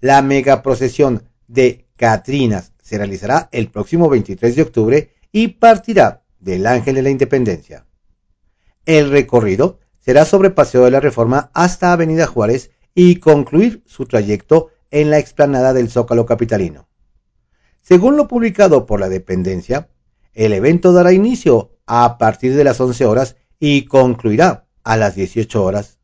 la 0.00 0.22
megaprocesión 0.22 1.28
de 1.48 1.88
Catrinas 1.96 2.72
se 2.80 2.96
realizará 2.96 3.48
el 3.50 3.68
próximo 3.68 4.08
23 4.08 4.54
de 4.54 4.62
octubre 4.62 5.12
y 5.32 5.48
partirá 5.48 6.22
del 6.38 6.66
Ángel 6.66 6.94
de 6.94 7.02
la 7.02 7.10
Independencia. 7.10 7.84
El 8.86 9.10
recorrido 9.10 9.80
será 9.98 10.24
sobre 10.24 10.50
Paseo 10.50 10.84
de 10.84 10.92
la 10.92 11.00
Reforma 11.00 11.50
hasta 11.52 11.92
Avenida 11.92 12.26
Juárez 12.26 12.70
y 12.94 13.16
concluir 13.16 13.82
su 13.86 14.06
trayecto 14.06 14.70
en 14.90 15.10
la 15.10 15.18
explanada 15.18 15.72
del 15.72 15.90
Zócalo 15.90 16.26
Capitalino. 16.26 16.88
Según 17.80 18.16
lo 18.16 18.28
publicado 18.28 18.86
por 18.86 19.00
la 19.00 19.08
dependencia, 19.08 19.88
el 20.32 20.52
evento 20.52 20.92
dará 20.92 21.12
inicio 21.12 21.78
a 21.86 22.18
partir 22.18 22.54
de 22.54 22.64
las 22.64 22.80
11 22.80 23.04
horas 23.06 23.36
y 23.58 23.86
concluirá 23.86 24.66
a 24.84 24.96
las 24.96 25.14
18 25.14 25.64
horas. 25.64 25.98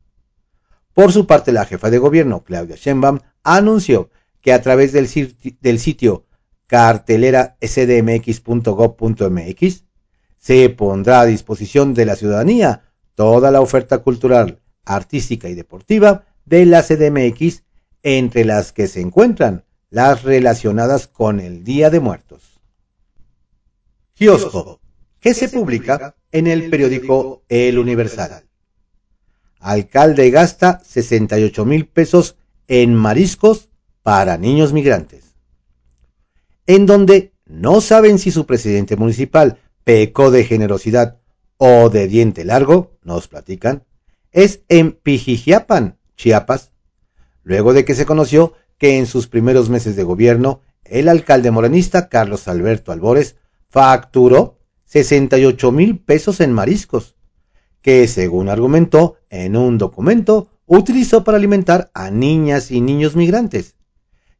Por 0.94 1.12
su 1.12 1.26
parte, 1.26 1.52
la 1.52 1.64
jefa 1.66 1.90
de 1.90 1.98
gobierno, 1.98 2.42
Claudia 2.42 2.76
Sheinbaum, 2.76 3.20
anunció 3.42 4.10
que 4.40 4.52
a 4.52 4.62
través 4.62 4.92
del, 4.92 5.08
del 5.60 5.78
sitio 5.78 6.24
cartelera 6.66 7.56
sdmx.gov.mx 7.60 8.46
se 10.38 10.70
pondrá 10.70 11.20
a 11.20 11.26
disposición 11.26 11.94
de 11.94 12.06
la 12.06 12.16
ciudadanía 12.16 12.82
toda 13.14 13.50
la 13.50 13.60
oferta 13.60 13.98
cultural, 13.98 14.60
artística 14.84 15.48
y 15.48 15.54
deportiva 15.54 16.24
de 16.44 16.66
la 16.66 16.82
CDMX, 16.82 17.64
entre 18.08 18.44
las 18.44 18.70
que 18.70 18.86
se 18.86 19.00
encuentran 19.00 19.64
las 19.90 20.22
relacionadas 20.22 21.08
con 21.08 21.40
el 21.40 21.64
Día 21.64 21.90
de 21.90 21.98
Muertos. 21.98 22.60
Kiosco, 24.14 24.80
que 25.18 25.34
se 25.34 25.48
publica 25.48 26.14
en 26.30 26.46
el 26.46 26.70
periódico 26.70 27.42
El 27.48 27.80
Universal. 27.80 28.44
Alcalde 29.58 30.30
gasta 30.30 30.80
68 30.84 31.64
mil 31.64 31.88
pesos 31.88 32.36
en 32.68 32.94
mariscos 32.94 33.70
para 34.04 34.38
niños 34.38 34.72
migrantes. 34.72 35.34
En 36.68 36.86
donde 36.86 37.32
no 37.44 37.80
saben 37.80 38.20
si 38.20 38.30
su 38.30 38.46
presidente 38.46 38.94
municipal 38.94 39.58
pecó 39.82 40.30
de 40.30 40.44
generosidad 40.44 41.18
o 41.56 41.90
de 41.90 42.06
diente 42.06 42.44
largo, 42.44 42.96
nos 43.02 43.26
platican, 43.26 43.82
es 44.30 44.60
en 44.68 44.92
Pijijiapan, 44.92 45.98
Chiapas, 46.16 46.70
luego 47.46 47.72
de 47.72 47.84
que 47.84 47.94
se 47.94 48.06
conoció 48.06 48.54
que 48.76 48.98
en 48.98 49.06
sus 49.06 49.28
primeros 49.28 49.70
meses 49.70 49.94
de 49.94 50.02
gobierno, 50.02 50.62
el 50.82 51.08
alcalde 51.08 51.52
morenista 51.52 52.08
Carlos 52.08 52.48
Alberto 52.48 52.90
Albores 52.90 53.36
facturó 53.68 54.58
68 54.86 55.70
mil 55.70 56.00
pesos 56.00 56.40
en 56.40 56.52
mariscos, 56.52 57.14
que 57.82 58.08
según 58.08 58.48
argumentó 58.48 59.14
en 59.30 59.56
un 59.56 59.78
documento, 59.78 60.48
utilizó 60.66 61.22
para 61.22 61.38
alimentar 61.38 61.88
a 61.94 62.10
niñas 62.10 62.72
y 62.72 62.80
niños 62.80 63.14
migrantes, 63.14 63.76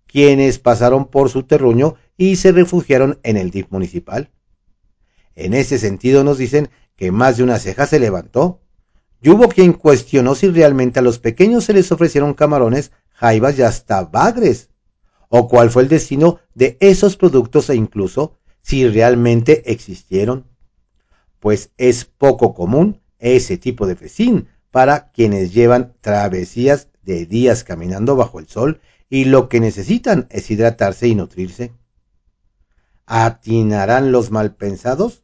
quienes 0.08 0.58
pasaron 0.58 1.06
por 1.06 1.30
su 1.30 1.44
terruño 1.44 1.94
y 2.16 2.34
se 2.34 2.50
refugiaron 2.50 3.20
en 3.22 3.36
el 3.36 3.52
DIF 3.52 3.70
municipal. 3.70 4.32
En 5.36 5.54
ese 5.54 5.78
sentido 5.78 6.24
nos 6.24 6.38
dicen 6.38 6.70
que 6.96 7.12
más 7.12 7.36
de 7.36 7.44
una 7.44 7.60
ceja 7.60 7.86
se 7.86 8.00
levantó 8.00 8.62
y 9.20 9.30
hubo 9.30 9.48
quien 9.48 9.72
cuestionó 9.72 10.34
si 10.34 10.48
realmente 10.48 10.98
a 10.98 11.02
los 11.02 11.18
pequeños 11.18 11.64
se 11.64 11.72
les 11.72 11.90
ofrecieron 11.90 12.34
camarones, 12.34 12.92
jaivas 13.12 13.58
y 13.58 13.62
hasta 13.62 14.04
bagres, 14.04 14.70
o 15.28 15.48
cuál 15.48 15.70
fue 15.70 15.82
el 15.82 15.88
destino 15.88 16.38
de 16.54 16.76
esos 16.80 17.16
productos 17.16 17.70
e 17.70 17.74
incluso 17.74 18.38
si 18.62 18.86
realmente 18.88 19.70
existieron. 19.70 20.46
Pues 21.40 21.70
es 21.76 22.04
poco 22.04 22.54
común 22.54 23.00
ese 23.18 23.56
tipo 23.56 23.86
de 23.86 23.96
festín 23.96 24.48
para 24.70 25.10
quienes 25.10 25.52
llevan 25.52 25.94
travesías 26.00 26.88
de 27.02 27.26
días 27.26 27.64
caminando 27.64 28.16
bajo 28.16 28.38
el 28.38 28.48
sol 28.48 28.80
y 29.08 29.24
lo 29.24 29.48
que 29.48 29.60
necesitan 29.60 30.26
es 30.30 30.50
hidratarse 30.50 31.08
y 31.08 31.14
nutrirse. 31.14 31.72
¿Atinarán 33.06 34.12
los 34.12 34.30
malpensados? 34.30 35.22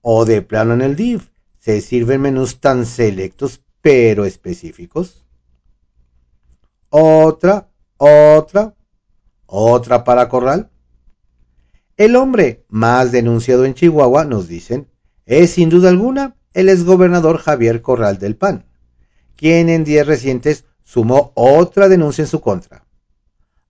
¿O 0.00 0.24
de 0.24 0.42
plano 0.42 0.74
en 0.74 0.82
el 0.82 0.96
DIF 0.96 1.31
se 1.62 1.80
sirven 1.80 2.20
menús 2.20 2.58
tan 2.58 2.86
selectos 2.86 3.62
pero 3.80 4.24
específicos. 4.24 5.24
Otra, 6.88 7.68
otra, 7.98 8.74
otra 9.46 10.02
para 10.02 10.28
Corral. 10.28 10.70
El 11.96 12.16
hombre 12.16 12.64
más 12.68 13.12
denunciado 13.12 13.64
en 13.64 13.74
Chihuahua, 13.74 14.24
nos 14.24 14.48
dicen, 14.48 14.88
es 15.24 15.52
sin 15.52 15.68
duda 15.68 15.88
alguna 15.88 16.34
el 16.52 16.68
exgobernador 16.68 17.38
Javier 17.38 17.80
Corral 17.80 18.18
del 18.18 18.36
PAN, 18.36 18.66
quien 19.36 19.68
en 19.68 19.84
días 19.84 20.08
recientes 20.08 20.64
sumó 20.82 21.30
otra 21.36 21.88
denuncia 21.88 22.22
en 22.22 22.28
su 22.28 22.40
contra. 22.40 22.86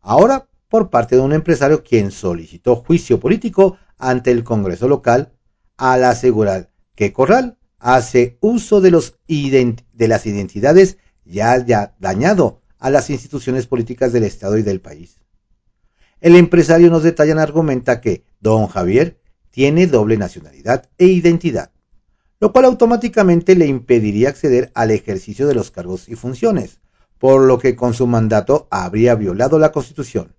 Ahora 0.00 0.48
por 0.70 0.88
parte 0.88 1.16
de 1.16 1.20
un 1.20 1.34
empresario 1.34 1.82
quien 1.82 2.10
solicitó 2.10 2.76
juicio 2.76 3.20
político 3.20 3.76
ante 3.98 4.30
el 4.30 4.44
Congreso 4.44 4.88
local 4.88 5.34
al 5.76 6.04
asegurar 6.04 6.70
que 6.94 7.12
Corral 7.12 7.58
hace 7.82 8.38
uso 8.40 8.80
de, 8.80 8.92
los 8.92 9.18
de 9.26 10.08
las 10.08 10.24
identidades 10.24 10.98
ya 11.24 11.52
haya 11.52 11.94
dañado 11.98 12.62
a 12.78 12.90
las 12.90 13.10
instituciones 13.10 13.66
políticas 13.66 14.12
del 14.12 14.22
Estado 14.22 14.56
y 14.56 14.62
del 14.62 14.80
país. 14.80 15.18
El 16.20 16.36
empresario 16.36 16.90
nos 16.90 17.02
detalla 17.02 17.34
y 17.34 17.38
argumenta 17.38 18.00
que 18.00 18.24
don 18.40 18.68
Javier 18.68 19.20
tiene 19.50 19.88
doble 19.88 20.16
nacionalidad 20.16 20.88
e 20.96 21.06
identidad, 21.06 21.72
lo 22.38 22.52
cual 22.52 22.66
automáticamente 22.66 23.56
le 23.56 23.66
impediría 23.66 24.28
acceder 24.28 24.70
al 24.74 24.92
ejercicio 24.92 25.48
de 25.48 25.54
los 25.56 25.72
cargos 25.72 26.08
y 26.08 26.14
funciones, 26.14 26.80
por 27.18 27.42
lo 27.42 27.58
que 27.58 27.74
con 27.74 27.94
su 27.94 28.06
mandato 28.06 28.68
habría 28.70 29.16
violado 29.16 29.58
la 29.58 29.72
Constitución. 29.72 30.36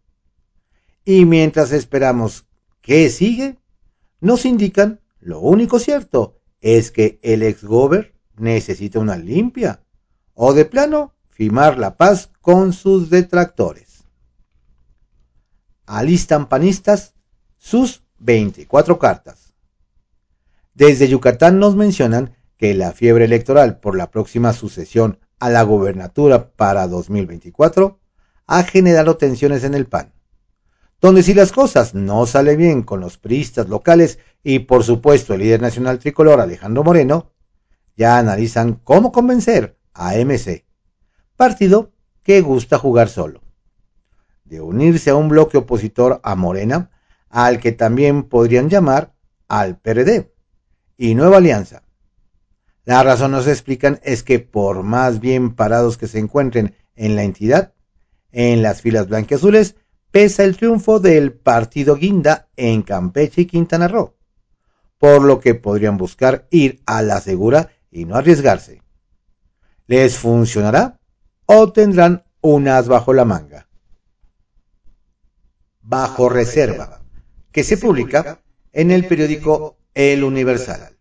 Y 1.03 1.25
mientras 1.25 1.73
esperamos 1.73 2.45
qué 2.81 3.09
sigue, 3.09 3.57
nos 4.21 4.45
indican 4.45 5.01
lo 5.19 5.41
único 5.41 5.79
cierto 5.79 6.39
es 6.63 6.91
que 6.91 7.19
el 7.21 7.43
ex-gober 7.43 8.15
necesita 8.37 8.97
una 8.97 9.17
limpia 9.17 9.83
o 10.33 10.53
de 10.53 10.63
plano 10.63 11.13
firmar 11.29 11.77
la 11.77 11.97
paz 11.97 12.31
con 12.39 12.71
sus 12.71 13.09
detractores. 13.09 14.05
Alistan 15.85 16.47
panistas 16.47 17.15
sus 17.57 18.03
24 18.19 18.97
cartas. 18.97 19.53
Desde 20.73 21.09
Yucatán 21.09 21.59
nos 21.59 21.75
mencionan 21.75 22.33
que 22.57 22.73
la 22.73 22.93
fiebre 22.93 23.25
electoral 23.25 23.81
por 23.81 23.97
la 23.97 24.09
próxima 24.09 24.53
sucesión 24.53 25.19
a 25.39 25.49
la 25.49 25.63
gobernatura 25.63 26.51
para 26.51 26.87
2024 26.87 27.99
ha 28.47 28.63
generado 28.63 29.17
tensiones 29.17 29.65
en 29.65 29.73
el 29.73 29.85
PAN 29.85 30.13
donde 31.03 31.21
si 31.21 31.33
las 31.33 31.51
cosas 31.51 31.93
no 31.93 32.25
salen 32.25 32.57
bien 32.57 32.81
con 32.81 33.01
los 33.01 33.17
priistas 33.17 33.67
locales 33.67 34.19
y 34.41 34.59
por 34.59 34.85
supuesto 34.85 35.33
el 35.33 35.41
líder 35.41 35.61
nacional 35.61 35.99
tricolor 35.99 36.39
Alejandro 36.39 36.81
Moreno, 36.81 37.29
ya 37.97 38.17
analizan 38.17 38.79
cómo 38.85 39.11
convencer 39.11 39.77
a 39.93 40.15
MC, 40.15 40.63
partido 41.35 41.91
que 42.23 42.39
gusta 42.39 42.77
jugar 42.77 43.09
solo, 43.09 43.41
de 44.45 44.61
unirse 44.61 45.09
a 45.09 45.15
un 45.15 45.27
bloque 45.27 45.57
opositor 45.57 46.21
a 46.23 46.35
Morena, 46.35 46.89
al 47.27 47.59
que 47.59 47.73
también 47.73 48.23
podrían 48.23 48.69
llamar 48.69 49.13
al 49.49 49.77
PRD 49.77 50.31
y 50.95 51.15
Nueva 51.15 51.35
Alianza. 51.35 51.83
La 52.85 53.03
razón 53.03 53.31
nos 53.31 53.47
explican 53.47 53.99
es 54.03 54.23
que 54.23 54.39
por 54.39 54.83
más 54.83 55.19
bien 55.19 55.53
parados 55.53 55.97
que 55.97 56.07
se 56.07 56.19
encuentren 56.19 56.75
en 56.95 57.17
la 57.17 57.23
entidad, 57.23 57.73
en 58.31 58.61
las 58.61 58.81
filas 58.81 59.09
blanquiazules 59.09 59.75
pesa 60.13 60.43
el 60.43 60.55
triunfo 60.55 60.99
del 60.99 61.33
partido 61.33 61.95
Guinda 61.95 62.47
en 62.55 62.83
Campeche 62.83 63.41
y 63.41 63.45
Quintana 63.47 63.87
Roo, 63.87 64.13
por 64.99 65.23
lo 65.23 65.39
que 65.39 65.55
podrían 65.55 65.97
buscar 65.97 66.47
ir 66.51 66.83
a 66.85 67.01
la 67.01 67.19
segura 67.19 67.71
y 67.89 68.05
no 68.05 68.15
arriesgarse. 68.15 68.83
¿Les 69.87 70.15
funcionará 70.15 70.99
o 71.47 71.73
tendrán 71.73 72.25
unas 72.41 72.87
bajo 72.87 73.11
la 73.11 73.25
manga? 73.25 73.67
Bajo 75.81 76.29
reserva, 76.29 77.01
que 77.51 77.63
se 77.63 77.77
publica 77.77 78.39
en 78.71 78.91
el 78.91 79.07
periódico 79.07 79.79
El 79.95 80.23
Universal. 80.23 80.95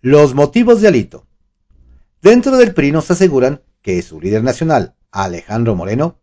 Los 0.00 0.34
motivos 0.34 0.80
de 0.80 0.88
Alito. 0.88 1.26
Dentro 2.22 2.56
del 2.56 2.72
PRI 2.72 2.92
nos 2.92 3.10
aseguran 3.10 3.62
que 3.82 4.00
su 4.00 4.22
líder 4.22 4.42
nacional, 4.42 4.96
Alejandro 5.10 5.74
Moreno, 5.74 6.20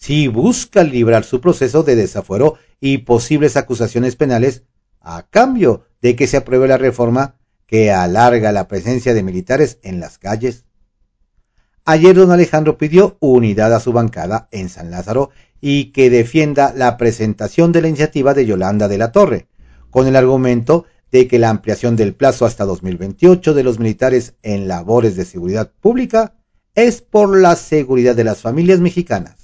sí 0.00 0.28
busca 0.28 0.82
librar 0.82 1.24
su 1.24 1.40
proceso 1.40 1.82
de 1.82 1.94
desafuero 1.94 2.56
y 2.80 2.98
posibles 2.98 3.56
acusaciones 3.56 4.16
penales 4.16 4.64
a 5.00 5.26
cambio 5.28 5.84
de 6.00 6.16
que 6.16 6.26
se 6.26 6.38
apruebe 6.38 6.66
la 6.66 6.78
reforma 6.78 7.36
que 7.66 7.92
alarga 7.92 8.50
la 8.50 8.66
presencia 8.66 9.14
de 9.14 9.22
militares 9.22 9.78
en 9.82 10.00
las 10.00 10.18
calles. 10.18 10.64
Ayer 11.84 12.16
don 12.16 12.30
Alejandro 12.30 12.78
pidió 12.78 13.16
unidad 13.20 13.74
a 13.74 13.80
su 13.80 13.92
bancada 13.92 14.48
en 14.50 14.68
San 14.68 14.90
Lázaro 14.90 15.30
y 15.60 15.92
que 15.92 16.10
defienda 16.10 16.72
la 16.74 16.96
presentación 16.96 17.70
de 17.72 17.82
la 17.82 17.88
iniciativa 17.88 18.34
de 18.34 18.46
Yolanda 18.46 18.88
de 18.88 18.98
la 18.98 19.12
Torre, 19.12 19.48
con 19.90 20.06
el 20.06 20.16
argumento 20.16 20.86
de 21.12 21.26
que 21.28 21.38
la 21.38 21.50
ampliación 21.50 21.96
del 21.96 22.14
plazo 22.14 22.46
hasta 22.46 22.64
2028 22.64 23.54
de 23.54 23.62
los 23.62 23.78
militares 23.78 24.34
en 24.42 24.68
labores 24.68 25.16
de 25.16 25.24
seguridad 25.24 25.70
pública 25.80 26.34
es 26.74 27.02
por 27.02 27.36
la 27.36 27.56
seguridad 27.56 28.14
de 28.14 28.24
las 28.24 28.40
familias 28.40 28.80
mexicanas. 28.80 29.39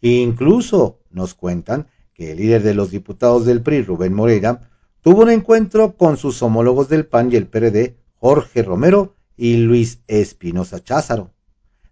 Incluso 0.00 1.00
nos 1.10 1.34
cuentan 1.34 1.88
que 2.14 2.32
el 2.32 2.38
líder 2.38 2.62
de 2.62 2.74
los 2.74 2.90
diputados 2.90 3.44
del 3.46 3.62
PRI, 3.62 3.82
Rubén 3.82 4.14
Moreira, 4.14 4.70
tuvo 5.02 5.22
un 5.22 5.30
encuentro 5.30 5.96
con 5.96 6.16
sus 6.16 6.42
homólogos 6.42 6.88
del 6.88 7.06
PAN 7.06 7.30
y 7.30 7.36
el 7.36 7.46
PRD, 7.46 7.96
Jorge 8.16 8.62
Romero 8.62 9.14
y 9.36 9.58
Luis 9.58 10.00
Espinosa 10.06 10.82
Cházaro, 10.82 11.32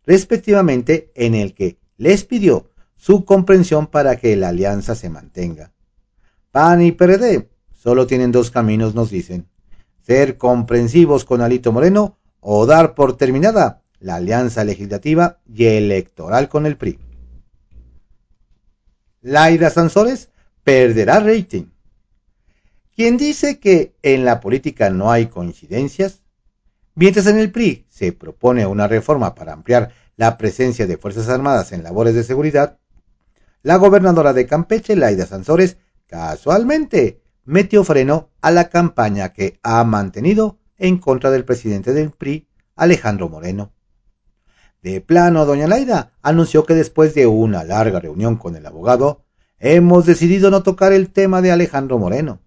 respectivamente, 0.07 1.13
en 1.15 1.35
el 1.35 1.55
que 1.55 1.79
les 1.97 2.25
pidió 2.25 2.71
su 2.97 3.25
comprensión 3.25 3.87
para 3.87 4.17
que 4.17 4.35
la 4.37 4.49
alianza 4.49 4.95
se 4.95 5.11
mantenga. 5.11 5.73
PAN 6.51 6.83
y 6.83 6.93
PRD 6.93 7.51
solo 7.73 8.07
tienen 8.07 8.33
dos 8.33 8.51
caminos, 8.51 8.95
nos 8.95 9.11
dicen, 9.11 9.47
ser 10.01 10.39
comprensivos 10.39 11.25
con 11.25 11.41
Alito 11.41 11.73
Moreno 11.73 12.19
o 12.41 12.67
dar 12.67 12.95
por 12.95 13.17
terminada 13.17 13.83
la 14.01 14.17
alianza 14.17 14.65
legislativa 14.65 15.39
y 15.47 15.65
electoral 15.65 16.49
con 16.49 16.67
el 16.67 16.77
PRI. 16.77 16.99
Laida 19.25 19.71
Sansores 19.71 20.29
perderá 20.65 21.19
rating. 21.19 21.71
Quien 22.95 23.17
dice 23.17 23.59
que 23.59 23.97
en 24.03 24.27
la 24.27 24.39
política 24.39 24.91
no 24.91 25.11
hay 25.11 25.29
coincidencias, 25.29 26.21
mientras 26.95 27.27
en 27.27 27.39
el 27.39 27.51
PRI 27.51 27.87
se 27.89 28.13
propone 28.13 28.67
una 28.67 28.87
reforma 28.87 29.35
para 29.35 29.55
ampliar 29.55 29.93
la 30.17 30.37
presencia 30.37 30.87
de 30.87 30.99
Fuerzas 30.99 31.31
Armadas 31.31 31.73
en 31.73 31.83
labores 31.83 32.15
de 32.15 32.23
seguridad, 32.23 32.79
la 33.63 33.77
gobernadora 33.77 34.35
de 34.35 34.47
Campeche, 34.47 34.95
Laida 34.95 35.25
Sansores, 35.25 35.79
casualmente 36.07 37.23
metió 37.45 37.83
freno 37.83 38.29
a 38.43 38.51
la 38.51 38.69
campaña 38.69 39.33
que 39.33 39.59
ha 39.63 39.83
mantenido 39.85 40.59
en 40.77 40.99
contra 40.99 41.31
del 41.31 41.47
presidente 41.47 41.95
del 41.95 42.11
PRI, 42.11 42.47
Alejandro 42.77 43.31
Moreno. 43.31 43.73
De 44.85 45.01
plano, 45.01 45.47
doña 45.47 45.67
Laida 45.67 46.13
anunció 46.21 46.67
que 46.67 46.75
después 46.75 47.15
de 47.15 47.27
una 47.27 47.65
larga 47.65 48.01
reunión 48.01 48.37
con 48.37 48.55
el 48.55 48.67
abogado, 48.67 49.25
hemos 49.59 50.05
decidido 50.05 50.51
no 50.51 50.63
tocar 50.63 50.93
el 50.93 51.09
tema 51.09 51.41
de 51.41 51.51
Alejandro 51.51 51.99
Moreno 51.99 52.43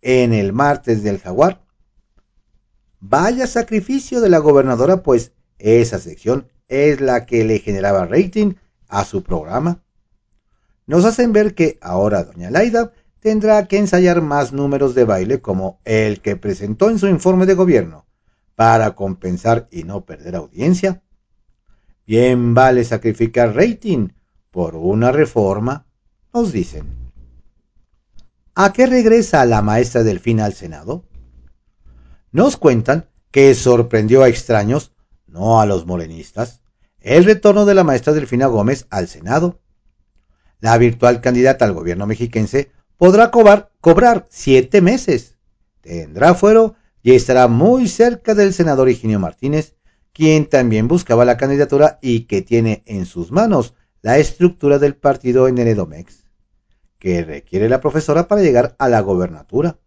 en 0.00 0.32
el 0.32 0.52
martes 0.52 1.02
del 1.02 1.18
jaguar. 1.18 1.60
Vaya 3.00 3.48
sacrificio 3.48 4.20
de 4.20 4.28
la 4.28 4.38
gobernadora, 4.38 5.02
pues 5.02 5.32
esa 5.58 5.98
sección 5.98 6.46
es 6.68 7.00
la 7.00 7.26
que 7.26 7.42
le 7.42 7.58
generaba 7.58 8.06
rating 8.06 8.54
a 8.86 9.04
su 9.04 9.24
programa. 9.24 9.82
Nos 10.86 11.04
hacen 11.04 11.32
ver 11.32 11.56
que 11.56 11.78
ahora 11.80 12.22
doña 12.22 12.52
Laida 12.52 12.92
tendrá 13.18 13.66
que 13.66 13.78
ensayar 13.78 14.22
más 14.22 14.52
números 14.52 14.94
de 14.94 15.02
baile 15.02 15.40
como 15.40 15.80
el 15.84 16.20
que 16.20 16.36
presentó 16.36 16.88
en 16.90 17.00
su 17.00 17.08
informe 17.08 17.44
de 17.44 17.54
gobierno 17.54 18.06
para 18.54 18.94
compensar 18.94 19.66
y 19.72 19.82
no 19.82 20.04
perder 20.04 20.36
audiencia. 20.36 21.02
Bien 22.08 22.54
vale 22.54 22.84
sacrificar 22.84 23.54
rating 23.54 24.08
por 24.50 24.76
una 24.76 25.12
reforma, 25.12 25.84
nos 26.32 26.52
dicen. 26.52 26.86
¿A 28.54 28.72
qué 28.72 28.86
regresa 28.86 29.44
la 29.44 29.60
maestra 29.60 30.02
Delfina 30.02 30.46
al 30.46 30.54
Senado? 30.54 31.04
Nos 32.32 32.56
cuentan 32.56 33.10
que 33.30 33.54
sorprendió 33.54 34.22
a 34.22 34.28
extraños, 34.30 34.94
no 35.26 35.60
a 35.60 35.66
los 35.66 35.84
morenistas, 35.84 36.62
el 36.98 37.26
retorno 37.26 37.66
de 37.66 37.74
la 37.74 37.84
maestra 37.84 38.14
Delfina 38.14 38.46
Gómez 38.46 38.86
al 38.88 39.06
Senado. 39.06 39.60
La 40.60 40.78
virtual 40.78 41.20
candidata 41.20 41.66
al 41.66 41.74
gobierno 41.74 42.06
mexiquense 42.06 42.72
podrá 42.96 43.30
cobrar, 43.30 43.70
cobrar 43.82 44.26
siete 44.30 44.80
meses, 44.80 45.36
tendrá 45.82 46.32
fuero 46.32 46.74
y 47.02 47.12
estará 47.12 47.48
muy 47.48 47.86
cerca 47.86 48.34
del 48.34 48.54
senador 48.54 48.88
Higinio 48.88 49.20
Martínez, 49.20 49.77
quien 50.12 50.46
también 50.46 50.88
buscaba 50.88 51.24
la 51.24 51.36
candidatura 51.36 51.98
y 52.02 52.20
que 52.20 52.42
tiene 52.42 52.82
en 52.86 53.06
sus 53.06 53.30
manos 53.30 53.74
la 54.02 54.18
estructura 54.18 54.78
del 54.78 54.96
partido 54.96 55.48
en 55.48 55.58
el 55.58 55.68
Edomex 55.68 56.28
que 56.98 57.22
requiere 57.24 57.68
la 57.68 57.80
profesora 57.80 58.28
para 58.28 58.42
llegar 58.42 58.74
a 58.78 58.88
la 58.88 59.00
gobernatura. 59.00 59.78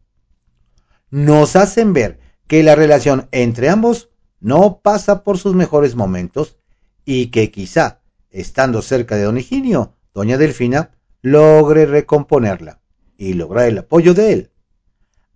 Nos 1.09 1.55
hacen 1.55 1.93
ver 1.93 2.19
que 2.47 2.63
la 2.63 2.75
relación 2.75 3.27
entre 3.31 3.69
ambos 3.69 4.09
no 4.39 4.81
pasa 4.81 5.23
por 5.23 5.37
sus 5.37 5.53
mejores 5.53 5.95
momentos 5.95 6.57
y 7.05 7.27
que 7.27 7.51
quizá, 7.51 8.01
estando 8.29 8.81
cerca 8.81 9.17
de 9.17 9.23
don 9.23 9.37
Higinio, 9.37 9.93
doña 10.13 10.37
Delfina 10.37 10.91
logre 11.21 11.85
recomponerla 11.85 12.79
y 13.17 13.33
lograr 13.33 13.67
el 13.67 13.79
apoyo 13.79 14.13
de 14.13 14.33
él. 14.33 14.51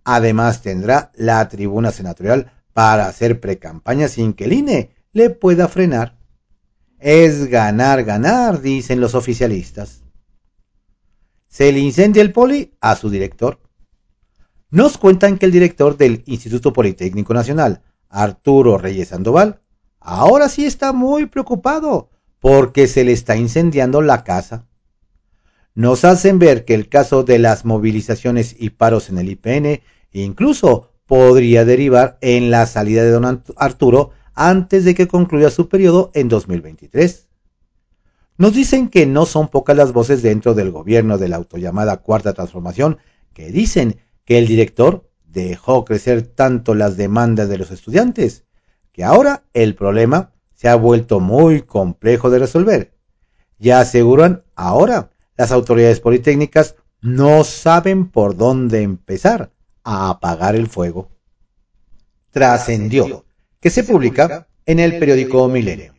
Además 0.02 0.62
tendrá 0.62 1.12
la 1.14 1.46
tribuna 1.48 1.90
senatorial 1.90 2.52
para 2.76 3.08
hacer 3.08 3.40
precampaña 3.40 4.06
sin 4.06 4.34
que 4.34 4.44
el 4.44 4.52
INE 4.52 4.90
le 5.14 5.30
pueda 5.30 5.66
frenar. 5.66 6.18
Es 6.98 7.46
ganar, 7.46 8.04
ganar, 8.04 8.60
dicen 8.60 9.00
los 9.00 9.14
oficialistas 9.14 10.02
se 11.56 11.72
le 11.72 11.78
incendia 11.78 12.20
el 12.20 12.34
poli 12.34 12.74
a 12.82 12.96
su 12.96 13.08
director. 13.08 13.60
Nos 14.68 14.98
cuentan 14.98 15.38
que 15.38 15.46
el 15.46 15.52
director 15.52 15.96
del 15.96 16.22
Instituto 16.26 16.74
Politécnico 16.74 17.32
Nacional, 17.32 17.80
Arturo 18.10 18.76
Reyes 18.76 19.08
Sandoval, 19.08 19.62
ahora 19.98 20.50
sí 20.50 20.66
está 20.66 20.92
muy 20.92 21.24
preocupado 21.24 22.10
porque 22.40 22.86
se 22.86 23.04
le 23.04 23.12
está 23.12 23.38
incendiando 23.38 24.02
la 24.02 24.22
casa. 24.22 24.66
Nos 25.74 26.04
hacen 26.04 26.38
ver 26.38 26.66
que 26.66 26.74
el 26.74 26.90
caso 26.90 27.22
de 27.22 27.38
las 27.38 27.64
movilizaciones 27.64 28.54
y 28.58 28.68
paros 28.68 29.08
en 29.08 29.16
el 29.16 29.30
IPN 29.30 29.80
incluso 30.12 30.92
podría 31.06 31.64
derivar 31.64 32.18
en 32.20 32.50
la 32.50 32.66
salida 32.66 33.02
de 33.02 33.10
don 33.10 33.42
Arturo 33.56 34.10
antes 34.34 34.84
de 34.84 34.94
que 34.94 35.08
concluya 35.08 35.50
su 35.50 35.68
periodo 35.68 36.10
en 36.14 36.28
2023. 36.28 37.28
Nos 38.38 38.52
dicen 38.52 38.88
que 38.88 39.06
no 39.06 39.24
son 39.24 39.48
pocas 39.48 39.76
las 39.76 39.92
voces 39.92 40.22
dentro 40.22 40.54
del 40.54 40.70
gobierno 40.70 41.16
de 41.16 41.28
la 41.28 41.36
autollamada 41.36 41.98
Cuarta 41.98 42.34
Transformación 42.34 42.98
que 43.32 43.50
dicen 43.50 44.00
que 44.24 44.38
el 44.38 44.46
director 44.46 45.08
dejó 45.24 45.84
crecer 45.84 46.22
tanto 46.22 46.74
las 46.74 46.96
demandas 46.96 47.48
de 47.48 47.58
los 47.58 47.70
estudiantes 47.70 48.44
que 48.92 49.04
ahora 49.04 49.44
el 49.54 49.74
problema 49.74 50.32
se 50.54 50.68
ha 50.68 50.74
vuelto 50.74 51.20
muy 51.20 51.62
complejo 51.62 52.30
de 52.30 52.38
resolver. 52.38 52.94
Ya 53.58 53.80
aseguran 53.80 54.44
ahora 54.54 55.10
las 55.36 55.52
autoridades 55.52 56.00
politécnicas 56.00 56.76
no 57.00 57.44
saben 57.44 58.10
por 58.10 58.36
dónde 58.36 58.82
empezar 58.82 59.50
apagar 59.86 60.56
el 60.56 60.68
fuego. 60.68 61.08
Trascendió, 62.30 63.24
que 63.60 63.70
se 63.70 63.84
publica 63.84 64.48
en 64.66 64.80
el 64.80 64.98
periódico 64.98 65.48
Milenio. 65.48 65.94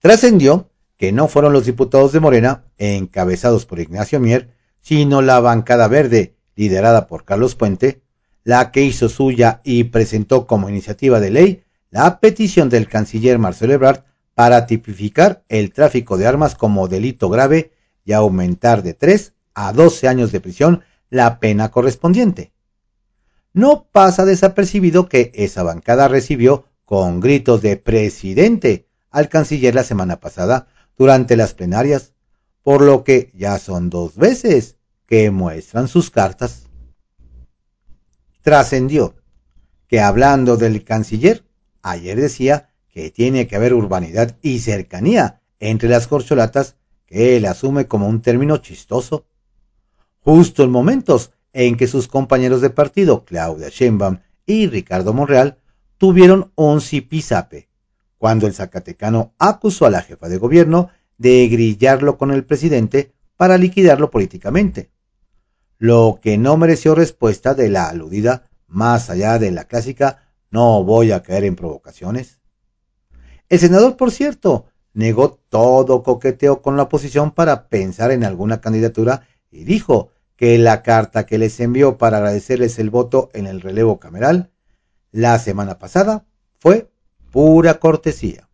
Trascendió 0.00 0.70
que 0.96 1.12
no 1.12 1.28
fueron 1.28 1.52
los 1.52 1.66
diputados 1.66 2.12
de 2.12 2.20
Morena, 2.20 2.64
encabezados 2.78 3.66
por 3.66 3.80
Ignacio 3.80 4.18
Mier, 4.18 4.54
sino 4.80 5.22
la 5.22 5.40
bancada 5.40 5.88
verde, 5.88 6.36
liderada 6.56 7.06
por 7.06 7.24
Carlos 7.24 7.54
Puente, 7.54 8.02
la 8.44 8.72
que 8.72 8.82
hizo 8.82 9.08
suya 9.08 9.60
y 9.62 9.84
presentó 9.84 10.46
como 10.46 10.68
iniciativa 10.68 11.20
de 11.20 11.30
ley 11.30 11.64
la 11.90 12.20
petición 12.20 12.70
del 12.70 12.88
canciller 12.88 13.38
Marcelo 13.38 13.74
Ebrard 13.74 14.04
para 14.34 14.66
tipificar 14.66 15.44
el 15.48 15.72
tráfico 15.72 16.16
de 16.16 16.26
armas 16.26 16.54
como 16.54 16.88
delito 16.88 17.28
grave 17.28 17.72
y 18.04 18.12
aumentar 18.12 18.82
de 18.82 18.94
3 18.94 19.34
a 19.54 19.72
12 19.72 20.08
años 20.08 20.32
de 20.32 20.40
prisión 20.40 20.82
la 21.10 21.40
pena 21.40 21.70
correspondiente. 21.70 22.52
No 23.52 23.88
pasa 23.90 24.24
desapercibido 24.24 25.08
que 25.08 25.32
esa 25.34 25.62
bancada 25.62 26.08
recibió 26.08 26.66
con 26.84 27.20
gritos 27.20 27.62
de 27.62 27.76
presidente 27.76 28.86
al 29.10 29.28
canciller 29.28 29.74
la 29.74 29.84
semana 29.84 30.20
pasada 30.20 30.68
durante 30.96 31.36
las 31.36 31.54
plenarias, 31.54 32.12
por 32.62 32.82
lo 32.82 33.04
que 33.04 33.32
ya 33.34 33.58
son 33.58 33.90
dos 33.90 34.16
veces 34.16 34.76
que 35.06 35.30
muestran 35.30 35.88
sus 35.88 36.10
cartas. 36.10 36.68
Trascendió 38.42 39.16
que 39.88 40.00
hablando 40.00 40.56
del 40.56 40.84
canciller, 40.84 41.44
ayer 41.82 42.20
decía 42.20 42.70
que 42.88 43.10
tiene 43.10 43.48
que 43.48 43.56
haber 43.56 43.74
urbanidad 43.74 44.36
y 44.42 44.60
cercanía 44.60 45.42
entre 45.58 45.88
las 45.88 46.06
corcholatas 46.06 46.76
que 47.06 47.36
él 47.36 47.46
asume 47.46 47.88
como 47.88 48.08
un 48.08 48.22
término 48.22 48.58
chistoso. 48.58 49.26
Justo 50.20 50.62
en 50.62 50.70
momentos 50.70 51.32
en 51.52 51.76
que 51.76 51.86
sus 51.86 52.08
compañeros 52.08 52.60
de 52.60 52.70
partido, 52.70 53.24
Claudia 53.24 53.68
Sheinbaum 53.68 54.18
y 54.46 54.66
Ricardo 54.66 55.12
Monreal, 55.12 55.58
tuvieron 55.98 56.52
un 56.54 56.80
zipizape, 56.80 57.68
cuando 58.18 58.46
el 58.46 58.54
zacatecano 58.54 59.34
acusó 59.38 59.86
a 59.86 59.90
la 59.90 60.02
jefa 60.02 60.28
de 60.28 60.38
gobierno 60.38 60.90
de 61.18 61.48
grillarlo 61.48 62.16
con 62.16 62.30
el 62.30 62.44
presidente 62.44 63.12
para 63.36 63.58
liquidarlo 63.58 64.10
políticamente, 64.10 64.90
lo 65.78 66.18
que 66.22 66.36
no 66.36 66.56
mereció 66.56 66.94
respuesta 66.94 67.54
de 67.54 67.70
la 67.70 67.88
aludida 67.88 68.50
más 68.66 69.10
allá 69.10 69.38
de 69.38 69.50
la 69.50 69.64
clásica 69.64 70.28
no 70.50 70.84
voy 70.84 71.12
a 71.12 71.22
caer 71.22 71.44
en 71.44 71.56
provocaciones. 71.56 72.40
El 73.48 73.58
senador, 73.58 73.96
por 73.96 74.10
cierto, 74.10 74.66
negó 74.92 75.40
todo 75.48 76.02
coqueteo 76.02 76.62
con 76.62 76.76
la 76.76 76.84
oposición 76.84 77.30
para 77.30 77.68
pensar 77.68 78.10
en 78.10 78.24
alguna 78.24 78.60
candidatura 78.60 79.26
y 79.50 79.64
dijo 79.64 80.10
que 80.40 80.56
la 80.56 80.82
carta 80.82 81.26
que 81.26 81.36
les 81.36 81.60
envió 81.60 81.98
para 81.98 82.16
agradecerles 82.16 82.78
el 82.78 82.88
voto 82.88 83.28
en 83.34 83.46
el 83.46 83.60
relevo 83.60 84.00
cameral 84.00 84.50
la 85.12 85.38
semana 85.38 85.78
pasada 85.78 86.24
fue 86.58 86.90
pura 87.30 87.78
cortesía. 87.78 88.48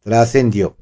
Trascendió 0.00 0.78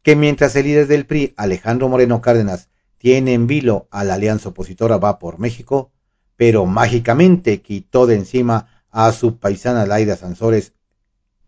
que 0.00 0.16
mientras 0.16 0.56
el 0.56 0.64
líder 0.64 0.86
del 0.86 1.04
PRI, 1.04 1.34
Alejandro 1.36 1.90
Moreno 1.90 2.22
Cárdenas, 2.22 2.70
tiene 2.96 3.34
en 3.34 3.46
vilo 3.46 3.86
a 3.90 4.02
la 4.02 4.14
alianza 4.14 4.48
opositora 4.48 4.96
Va 4.96 5.18
por 5.18 5.38
México, 5.38 5.92
pero 6.36 6.64
mágicamente 6.64 7.60
quitó 7.60 8.06
de 8.06 8.14
encima 8.14 8.82
a 8.90 9.12
su 9.12 9.38
paisana 9.38 9.84
Laida 9.84 10.16
Sansores, 10.16 10.72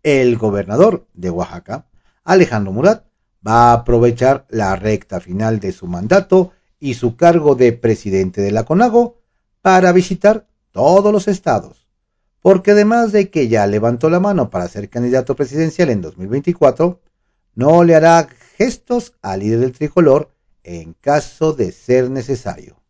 el 0.03 0.37
gobernador 0.37 1.07
de 1.15 1.31
Oaxaca, 1.31 1.87
Alejandro 2.23 2.73
Murat, 2.73 3.07
va 3.45 3.71
a 3.71 3.73
aprovechar 3.73 4.45
la 4.49 4.75
recta 4.75 5.19
final 5.19 5.59
de 5.59 5.71
su 5.71 5.87
mandato 5.87 6.53
y 6.79 6.93
su 6.93 7.15
cargo 7.15 7.55
de 7.55 7.73
presidente 7.73 8.41
de 8.41 8.51
la 8.51 8.63
CONAGO 8.63 9.19
para 9.61 9.91
visitar 9.91 10.47
todos 10.71 11.11
los 11.11 11.27
estados, 11.27 11.87
porque 12.41 12.71
además 12.71 13.11
de 13.11 13.29
que 13.29 13.47
ya 13.47 13.65
levantó 13.67 14.09
la 14.09 14.19
mano 14.19 14.49
para 14.49 14.67
ser 14.67 14.89
candidato 14.89 15.35
presidencial 15.35 15.89
en 15.89 16.01
2024, 16.01 17.01
no 17.55 17.83
le 17.83 17.95
hará 17.95 18.27
gestos 18.57 19.13
al 19.21 19.39
líder 19.39 19.59
del 19.59 19.71
tricolor 19.71 20.31
en 20.63 20.93
caso 20.93 21.53
de 21.53 21.71
ser 21.71 22.09
necesario. 22.09 22.81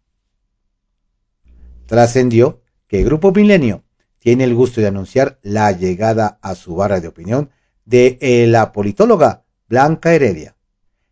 Trascendió 1.86 2.62
que 2.88 3.00
el 3.00 3.06
Grupo 3.06 3.32
Milenio 3.32 3.84
tiene 4.20 4.44
el 4.44 4.56
gusto 4.56 4.82
de 4.82 4.88
anunciar 4.88 5.40
la 5.42 5.72
llegada 5.72 6.40
a 6.42 6.56
su 6.56 6.76
barra 6.76 7.00
de 7.00 7.08
opinión 7.08 7.52
de 7.86 8.46
la 8.50 8.74
politóloga 8.74 9.46
Blanca 9.70 10.14
Heredia, 10.14 10.56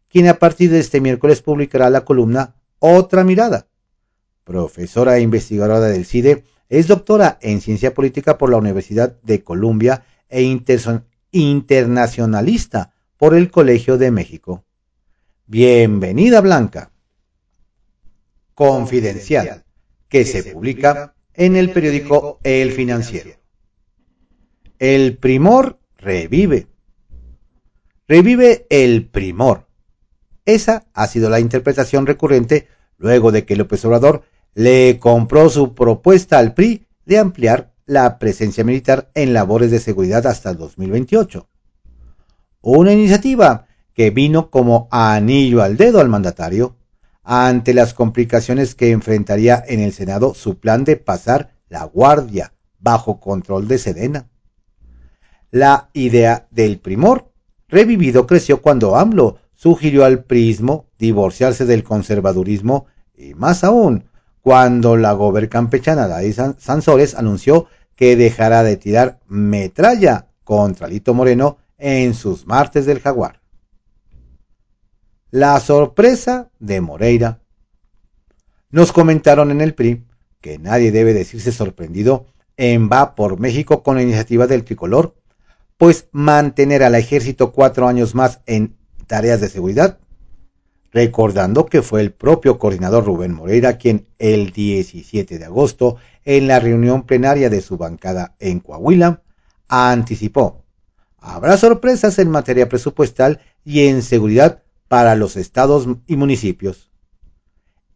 quien 0.10 0.28
a 0.28 0.40
partir 0.40 0.70
de 0.70 0.80
este 0.80 1.00
miércoles 1.00 1.42
publicará 1.42 1.90
la 1.90 2.04
columna 2.04 2.55
otra 2.80 3.24
mirada. 3.24 3.68
Profesora 4.44 5.18
e 5.18 5.22
investigadora 5.22 5.80
del 5.80 6.06
CIDE, 6.06 6.44
es 6.70 6.88
doctora 6.88 7.38
en 7.42 7.62
ciencia 7.62 7.94
política 7.94 8.38
por 8.38 8.50
la 8.50 8.58
Universidad 8.58 9.20
de 9.22 9.44
Columbia 9.44 10.04
e 10.30 10.42
internacionalista 11.32 12.94
por 13.18 13.34
el 13.34 13.52
Colegio 13.52 13.98
de 13.98 14.12
México. 14.12 14.66
Bienvenida 15.46 16.42
Blanca. 16.42 16.92
Confidencial, 18.54 19.64
que 20.08 20.26
se 20.26 20.44
publica 20.44 21.16
en 21.34 21.56
el 21.56 21.72
periódico 21.72 22.40
El 22.44 22.72
Financiero. 22.72 23.32
El 24.80 25.18
primor 25.18 25.80
revive. 25.98 26.68
Revive 28.08 28.66
el 28.70 29.08
primor. 29.08 29.65
Esa 30.46 30.86
ha 30.94 31.08
sido 31.08 31.30
la 31.30 31.40
interpretación 31.40 32.06
recurrente 32.06 32.68
luego 32.98 33.32
de 33.32 33.46
que 33.46 33.56
López 33.56 33.84
Obrador 33.86 34.24
le 34.54 35.00
compró 35.00 35.50
su 35.50 35.74
propuesta 35.74 36.38
al 36.38 36.54
PRI 36.54 36.86
de 37.06 37.20
ampliar 37.20 37.74
la 37.86 38.18
presencia 38.18 38.64
militar 38.64 39.12
en 39.14 39.34
labores 39.34 39.72
de 39.72 39.80
seguridad 39.80 40.26
hasta 40.28 40.54
2028. 40.54 41.48
Una 42.62 42.94
iniciativa 42.94 43.68
que 43.94 44.10
vino 44.10 44.50
como 44.50 44.88
anillo 44.92 45.62
al 45.62 45.78
dedo 45.78 46.00
al 46.00 46.10
mandatario 46.10 46.76
ante 47.24 47.74
las 47.74 47.94
complicaciones 47.94 48.76
que 48.76 48.92
enfrentaría 48.92 49.64
en 49.68 49.80
el 49.80 49.94
Senado 49.94 50.34
su 50.34 50.60
plan 50.60 50.84
de 50.84 50.96
pasar 50.96 51.54
la 51.70 51.84
guardia 51.86 52.54
bajo 52.80 53.20
control 53.20 53.68
de 53.68 53.80
Sedena. 53.80 54.30
La 55.52 55.90
idea 55.94 56.48
del 56.52 56.80
primor 56.80 57.32
revivido 57.68 58.28
creció 58.28 58.62
cuando 58.62 58.96
AMLO 58.96 59.40
sugirió 59.56 60.06
al 60.06 60.24
prismo 60.24 60.88
divorciarse 61.00 61.66
del 61.66 61.84
conservadurismo 61.84 62.86
y 63.18 63.34
más 63.34 63.64
aún 63.64 64.06
cuando 64.42 64.96
la 64.96 65.14
gober 65.14 65.50
campechana 65.50 66.08
David 66.08 66.40
Sansores 66.60 67.16
anunció 67.16 67.68
que 67.96 68.16
dejará 68.16 68.64
de 68.64 68.78
tirar 68.78 69.20
metralla 69.28 70.28
contra 70.44 70.88
Lito 70.88 71.14
Moreno 71.14 71.58
en 71.78 72.14
sus 72.14 72.46
martes 72.46 72.86
del 72.86 73.00
jaguar. 73.00 73.42
La 75.32 75.60
sorpresa 75.60 76.52
de 76.60 76.82
Moreira. 76.82 77.42
Nos 78.70 78.92
comentaron 78.92 79.52
en 79.52 79.62
el 79.62 79.74
PRI 79.74 80.06
que 80.42 80.60
nadie 80.60 80.92
debe 80.92 81.14
decirse 81.14 81.52
sorprendido 81.52 82.28
en 82.58 82.90
Va 82.90 83.16
por 83.16 83.40
México 83.40 83.84
con 83.84 83.96
la 83.96 84.04
iniciativa 84.04 84.48
del 84.48 84.64
tricolor, 84.64 85.16
pues 85.78 86.08
mantener 86.12 86.84
al 86.84 86.96
ejército 86.96 87.52
cuatro 87.52 87.88
años 87.88 88.16
más 88.16 88.42
en 88.46 88.78
tareas 89.08 89.42
de 89.42 89.50
seguridad, 89.50 90.00
recordando 90.92 91.66
que 91.66 91.82
fue 91.82 92.02
el 92.02 92.12
propio 92.12 92.58
coordinador 92.58 93.06
Rubén 93.06 93.34
Moreira 93.34 93.78
quien 93.78 94.08
el 94.18 94.52
17 94.52 95.38
de 95.38 95.46
agosto, 95.46 95.98
en 96.24 96.48
la 96.48 96.60
reunión 96.60 97.04
plenaria 97.06 97.50
de 97.50 97.62
su 97.62 97.78
bancada 97.78 98.36
en 98.40 98.60
Coahuila, 98.60 99.22
anticipó, 99.68 100.64
habrá 101.18 101.58
sorpresas 101.58 102.18
en 102.20 102.30
materia 102.30 102.70
presupuestal 102.70 103.42
y 103.64 103.88
en 103.88 104.02
seguridad 104.02 104.64
para 104.88 105.16
los 105.16 105.36
estados 105.36 105.88
y 106.08 106.16
municipios. 106.16 106.92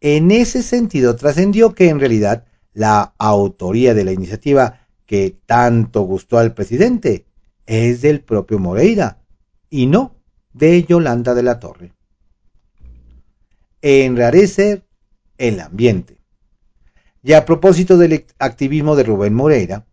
En 0.00 0.30
ese 0.30 0.62
sentido 0.62 1.16
trascendió 1.16 1.74
que 1.74 1.88
en 1.88 2.00
realidad 2.00 2.44
la 2.72 3.14
autoría 3.18 3.94
de 3.94 4.04
la 4.04 4.12
iniciativa 4.12 4.86
que 5.06 5.36
tanto 5.46 6.02
gustó 6.02 6.38
al 6.38 6.54
presidente 6.54 7.26
es 7.66 8.00
del 8.02 8.20
propio 8.20 8.58
Moreira 8.58 9.22
y 9.68 9.86
no 9.86 10.19
de 10.52 10.84
Yolanda 10.84 11.34
de 11.34 11.42
la 11.42 11.60
Torre. 11.60 11.92
Enrarecer 13.82 14.84
el 15.38 15.60
ambiente. 15.60 16.18
Y 17.22 17.32
a 17.34 17.44
propósito 17.44 17.98
del 17.98 18.26
activismo 18.38 18.96
de 18.96 19.04
Rubén 19.04 19.34
Moreira, 19.34 19.86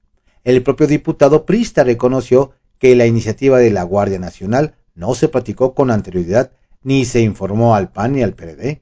el 0.43 0.63
propio 0.63 0.88
diputado 0.88 1.46
Prista 1.46 1.84
reconoció 1.84 2.54
que 2.80 2.96
la 2.96 3.06
iniciativa 3.06 3.60
de 3.60 3.72
la 3.72 3.84
Guardia 3.84 4.20
Nacional 4.20 4.76
no 4.96 5.13
se 5.13 5.28
platicó 5.28 5.74
con 5.74 5.91
anterioridad 5.91 6.52
ni 6.84 7.06
se 7.06 7.22
informó 7.22 7.76
al 7.76 7.91
PAN 7.91 8.13
ni 8.13 8.24
al 8.24 8.34
PRD. 8.34 8.82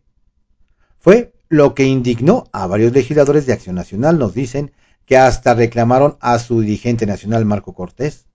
Fue 1.00 1.34
lo 1.50 1.76
que 1.76 1.86
indignó 1.86 2.46
a 2.52 2.68
varios 2.68 2.94
legisladores 2.94 3.46
de 3.46 3.54
Acción 3.54 3.76
Nacional, 3.76 4.20
nos 4.20 4.34
dicen, 4.34 4.72
que 5.06 5.18
hasta 5.18 5.54
reclamaron 5.54 6.18
a 6.20 6.40
su 6.40 6.62
dirigente 6.62 7.06
nacional 7.06 7.46
Marco 7.46 7.74
Cortés. 7.74 8.26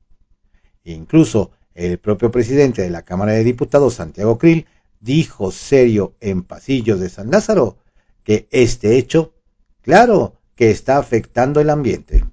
Incluso 0.85 1.51
el 1.75 1.99
propio 1.99 2.31
presidente 2.31 2.83
de 2.83 2.91
la 2.91 3.03
Cámara 3.03 3.33
de 3.33 3.45
Diputados, 3.45 3.95
Santiago 3.95 4.39
Krill, 4.39 4.67
dijo 5.01 5.51
serio 5.51 6.15
en 6.21 6.43
pasillos 6.43 7.01
de 7.01 7.09
San 7.09 7.31
Lázaro 7.31 7.79
que 8.25 8.49
este 8.51 8.97
hecho, 8.97 9.35
claro, 9.83 10.37
que 10.55 10.71
está 10.71 10.99
afectando 10.99 11.61
el 11.61 11.71
ambiente. 11.71 12.25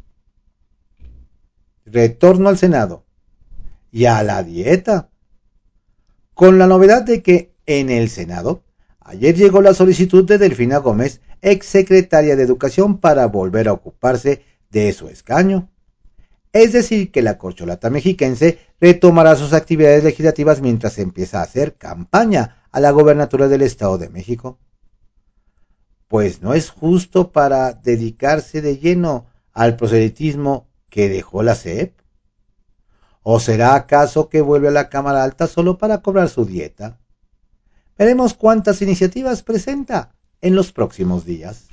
Retorno 1.85 2.49
al 2.49 2.57
Senado 2.57 3.05
y 3.91 4.05
a 4.05 4.21
la 4.23 4.43
dieta. 4.43 5.09
Con 6.33 6.59
la 6.59 6.67
novedad 6.67 7.03
de 7.03 7.23
que 7.23 7.55
en 7.65 7.89
el 7.89 8.09
Senado 8.09 8.63
ayer 8.99 9.35
llegó 9.35 9.61
la 9.61 9.73
solicitud 9.73 10.25
de 10.25 10.37
Delfina 10.37 10.77
Gómez, 10.77 11.21
ex 11.41 11.65
secretaria 11.65 12.35
de 12.35 12.43
Educación, 12.43 12.97
para 12.99 13.25
volver 13.27 13.69
a 13.69 13.73
ocuparse 13.73 14.43
de 14.69 14.91
su 14.91 15.07
escaño. 15.07 15.69
Es 16.53 16.71
decir, 16.73 17.11
que 17.11 17.21
la 17.21 17.37
corcholata 17.37 17.89
mexiquense 17.89 18.59
retomará 18.79 19.35
sus 19.35 19.53
actividades 19.53 20.03
legislativas 20.03 20.61
mientras 20.61 20.97
empieza 20.97 21.39
a 21.39 21.43
hacer 21.43 21.75
campaña 21.75 22.63
a 22.71 22.79
la 22.79 22.91
gobernatura 22.91 23.47
del 23.47 23.61
Estado 23.61 23.97
de 23.97 24.09
México. 24.09 24.59
Pues 26.07 26.41
no 26.41 26.53
es 26.53 26.69
justo 26.69 27.31
para 27.31 27.73
dedicarse 27.73 28.61
de 28.61 28.77
lleno 28.77 29.27
al 29.53 29.75
proselitismo 29.75 30.69
que 30.89 31.09
dejó 31.09 31.43
la 31.43 31.55
CEP. 31.55 31.99
¿O 33.23 33.41
será 33.41 33.75
acaso 33.75 34.29
que 34.29 34.41
vuelve 34.41 34.69
a 34.69 34.71
la 34.71 34.89
Cámara 34.89 35.23
Alta 35.23 35.47
solo 35.47 35.77
para 35.77 36.01
cobrar 36.01 36.29
su 36.29 36.45
dieta? 36.45 36.99
Veremos 37.97 38.35
cuántas 38.35 38.81
iniciativas 38.81 39.43
presenta 39.43 40.15
en 40.39 40.55
los 40.55 40.71
próximos 40.71 41.25
días. 41.25 41.67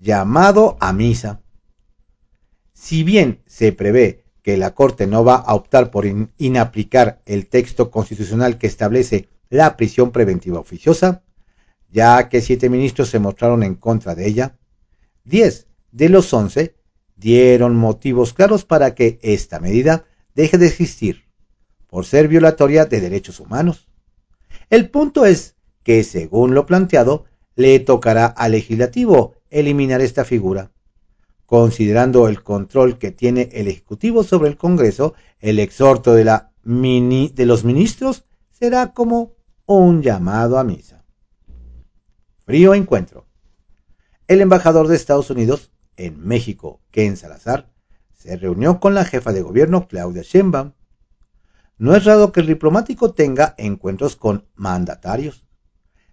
Llamado 0.00 0.76
a 0.80 0.92
misa. 0.92 1.43
Si 2.74 3.02
bien 3.02 3.42
se 3.46 3.72
prevé 3.72 4.24
que 4.42 4.58
la 4.58 4.74
Corte 4.74 5.06
no 5.06 5.24
va 5.24 5.36
a 5.36 5.54
optar 5.54 5.90
por 5.90 6.04
inaplicar 6.36 7.22
el 7.24 7.46
texto 7.46 7.90
constitucional 7.90 8.58
que 8.58 8.66
establece 8.66 9.28
la 9.48 9.76
prisión 9.76 10.10
preventiva 10.10 10.60
oficiosa, 10.60 11.22
ya 11.90 12.28
que 12.28 12.42
siete 12.42 12.68
ministros 12.68 13.08
se 13.08 13.18
mostraron 13.18 13.62
en 13.62 13.76
contra 13.76 14.14
de 14.14 14.26
ella, 14.26 14.58
diez 15.24 15.68
de 15.92 16.08
los 16.10 16.32
once 16.34 16.74
dieron 17.16 17.76
motivos 17.76 18.34
claros 18.34 18.64
para 18.64 18.94
que 18.94 19.18
esta 19.22 19.60
medida 19.60 20.04
deje 20.34 20.58
de 20.58 20.66
existir, 20.66 21.24
por 21.86 22.04
ser 22.04 22.28
violatoria 22.28 22.84
de 22.84 23.00
derechos 23.00 23.40
humanos. 23.40 23.88
El 24.68 24.90
punto 24.90 25.24
es 25.24 25.54
que, 25.84 26.02
según 26.02 26.54
lo 26.54 26.66
planteado, 26.66 27.24
le 27.54 27.78
tocará 27.78 28.26
al 28.26 28.52
legislativo 28.52 29.36
eliminar 29.48 30.00
esta 30.00 30.24
figura. 30.24 30.73
Considerando 31.46 32.26
el 32.28 32.42
control 32.42 32.98
que 32.98 33.10
tiene 33.10 33.50
el 33.52 33.68
Ejecutivo 33.68 34.24
sobre 34.24 34.48
el 34.48 34.56
Congreso, 34.56 35.14
el 35.40 35.58
exhorto 35.58 36.14
de, 36.14 36.24
los 37.44 37.64
ministros 37.64 38.24
será 38.50 38.92
como 38.92 39.34
un 39.66 40.02
llamado 40.02 40.58
a 40.58 40.64
misa. 40.64 41.04
Frío 42.46 42.74
encuentro. 42.74 43.26
El 44.26 44.40
embajador 44.40 44.88
de 44.88 44.96
Estados 44.96 45.28
Unidos 45.30 45.70
en 45.96 46.26
México, 46.26 46.80
Ken 46.90 47.16
Salazar, 47.16 47.70
se 48.14 48.36
reunió 48.36 48.80
con 48.80 48.94
la 48.94 49.04
jefa 49.04 49.32
de 49.32 49.42
gobierno, 49.42 49.86
Claudia 49.86 50.22
Sheinbaum. 50.22 50.72
No 51.76 51.94
es 51.94 52.04
raro 52.04 52.32
que 52.32 52.40
el 52.40 52.46
diplomático 52.46 53.12
tenga 53.12 53.54
encuentros 53.58 54.16
con 54.16 54.46
mandatarios. 54.54 55.44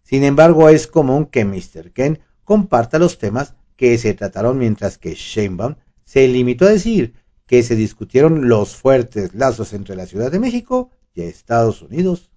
Sin 0.04 0.26
embargo, 0.26 0.67
es 0.67 0.88
común 0.88 1.26
que 1.26 1.46
Mr. 1.46 1.94
Ken 1.94 2.20
comparta 2.44 3.00
los 3.00 3.17
temas 3.17 3.56
que 3.82 3.98
se 3.98 4.13
trataron 4.13 4.60
mientras 4.60 5.00
que 5.00 5.15
Sheinbaum 5.15 5.74
se 6.06 6.28
limitó 6.28 6.65
a 6.65 6.70
decir 6.70 7.15
que 7.48 7.63
se 7.63 7.76
discutieron 7.76 8.48
los 8.48 8.76
fuertes 8.76 9.34
lazos 9.34 9.74
entre 9.74 9.96
la 9.96 10.06
Ciudad 10.06 10.32
de 10.32 10.38
México 10.38 10.91
y 11.15 11.24
Estados 11.24 11.82
Unidos. 11.82 12.30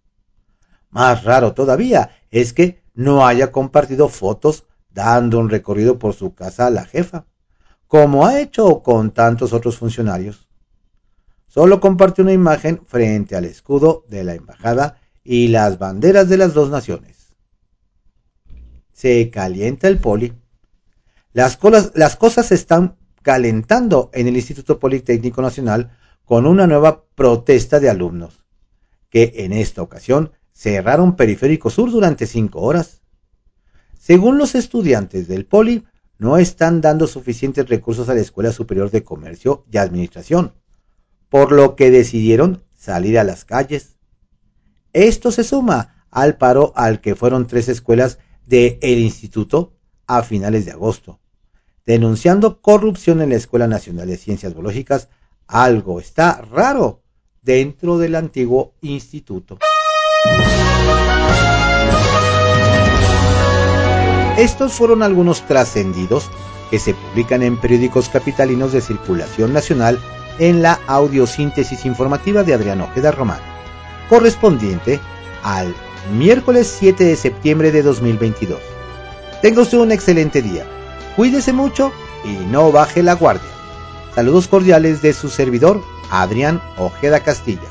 Más 0.89 1.23
raro 1.23 1.53
todavía 1.53 2.17
es 2.31 2.55
que 2.55 2.83
no 2.95 3.27
haya 3.27 3.53
compartido 3.53 4.09
fotos 4.09 4.65
dando 4.89 5.39
un 5.39 5.51
recorrido 5.51 5.99
por 5.99 6.15
su 6.15 6.35
casa 6.35 6.69
a 6.69 6.71
la 6.71 6.87
jefa 6.87 7.27
como 7.89 8.25
ha 8.25 8.41
hecho 8.41 8.83
con 8.83 9.11
tantos 9.11 9.53
otros 9.53 9.77
funcionarios. 9.77 10.49
Solo 11.47 11.79
comparte 11.79 12.23
una 12.23 12.33
imagen 12.33 12.87
frente 12.87 13.37
al 13.37 13.45
escudo 13.45 14.07
de 14.09 14.25
la 14.25 14.35
embajada 14.35 14.99
y 15.23 15.49
las 15.49 15.79
banderas 15.79 16.31
de 16.31 16.39
las 16.39 16.55
dos 16.55 16.71
naciones. 16.71 17.35
Se 18.95 19.29
calienta 19.29 19.89
el 19.89 19.99
poli. 19.99 20.33
Las, 21.35 21.57
cosas 21.57 22.47
se 22.47 22.55
están 22.55 22.97
calentando 23.23 24.09
en 24.14 24.29
el 24.29 24.37
Instituto 24.37 24.79
Politécnico 24.79 25.42
Nacional 25.42 25.90
con 26.25 26.47
una 26.47 26.68
nueva 26.68 27.07
protesta 27.16 27.81
de 27.81 27.90
alumnos, 27.90 28.44
que 29.11 29.33
en 29.38 29.53
esta 29.53 29.83
ocasión 29.83 30.31
cerraron 30.53 31.16
Periférico 31.16 31.70
Sur 31.70 31.90
durante 31.90 32.29
cinco 32.29 32.61
horas. 32.61 33.03
Según 33.99 34.38
los 34.38 34.55
estudiantes 34.55 35.27
del 35.27 35.44
Poli, 35.44 35.85
no 36.18 36.38
están 36.38 36.81
dando 36.81 37.09
suficientes 37.09 37.68
recursos 37.68 38.09
a 38.09 38.14
la 38.14 38.20
Escuela 38.20 38.53
Superior 38.53 38.92
de 38.92 39.03
Comercio 39.03 39.66
y 39.73 39.79
Administración, 39.79 40.55
por 41.31 41.51
lo 41.51 41.75
que 41.75 41.90
decidieron 41.90 42.62
salir 42.77 43.18
a 43.18 43.25
las 43.25 43.44
calles. 43.44 43.97
Esto 44.92 45.33
se 45.33 45.42
suma 45.42 46.07
al 46.12 46.37
paro 46.37 46.73
al 46.77 47.01
que 47.01 47.16
fueron 47.16 47.49
tres 47.49 47.68
escuelas 47.68 48.20
del 48.47 48.79
el 48.83 49.01
instituto 49.01 49.73
a 50.07 50.23
finales 50.23 50.64
de 50.64 50.70
agosto, 50.70 51.18
denunciando 51.87 52.61
corrupción 52.61 53.20
en 53.20 53.31
la 53.31 53.37
Escuela 53.37 53.66
Nacional 53.66 54.09
de 54.09 54.16
Ciencias 54.16 54.55
Biológicas, 54.55 55.09
algo 55.47 56.01
está 56.01 56.40
raro 56.40 57.03
dentro 57.42 57.99
del 57.99 58.14
antiguo 58.14 58.73
instituto. 58.81 59.59
Estos 64.38 64.73
fueron 64.73 65.03
algunos 65.03 65.47
trascendidos 65.47 66.29
que 66.70 66.79
se 66.79 66.94
publican 66.94 67.42
en 67.42 67.61
periódicos 67.61 68.09
capitalinos 68.09 68.73
de 68.73 68.81
circulación 68.81 69.53
nacional 69.53 69.99
en 70.38 70.62
la 70.62 70.81
audiosíntesis 70.87 71.85
informativa 71.85 72.42
de 72.42 72.55
Adrián 72.55 72.81
Ojeda 72.81 73.12
Román, 73.12 73.38
correspondiente 74.09 74.99
al 75.44 75.73
miércoles 76.16 76.75
7 76.79 77.05
de 77.05 77.14
septiembre 77.14 77.70
de 77.70 77.83
2022. 77.83 78.59
Tenga 79.42 79.62
un 79.75 79.92
excelente 79.92 80.42
día, 80.42 80.66
cuídese 81.16 81.53
mucho 81.53 81.92
y 82.24 82.33
no 82.46 82.72
baje 82.72 83.03
la 83.03 83.14
guardia. 83.14 83.50
Saludos 84.14 84.48
cordiales 84.48 85.03
de 85.03 85.12
su 85.12 85.29
servidor, 85.29 85.83
Adrián 86.11 86.62
Ojeda 86.77 87.20
Castilla. 87.20 87.68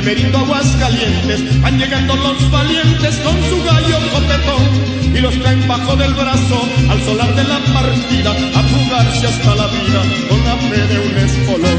Del 0.00 0.04
Merindo 0.04 0.38
Aguascalientes, 0.38 1.60
van 1.62 1.78
llegando 1.78 2.16
los 2.16 2.50
valientes 2.50 3.16
con 3.16 3.34
su 3.48 3.62
gallo 3.64 3.98
copetón 4.12 5.14
y 5.14 5.20
los 5.20 5.34
traen 5.40 5.66
bajo 5.66 5.96
del 5.96 6.12
brazo 6.14 6.68
al 6.90 7.02
solar 7.02 7.34
de 7.34 7.44
la 7.44 7.58
partida 7.72 8.30
a 8.30 8.62
jugarse 8.62 9.26
hasta 9.26 9.54
la 9.54 9.66
vida 9.66 10.02
con 10.28 10.44
la 10.44 10.56
fe 10.56 10.86
de 10.86 10.98
un 11.00 11.16
espolón. 11.18 11.78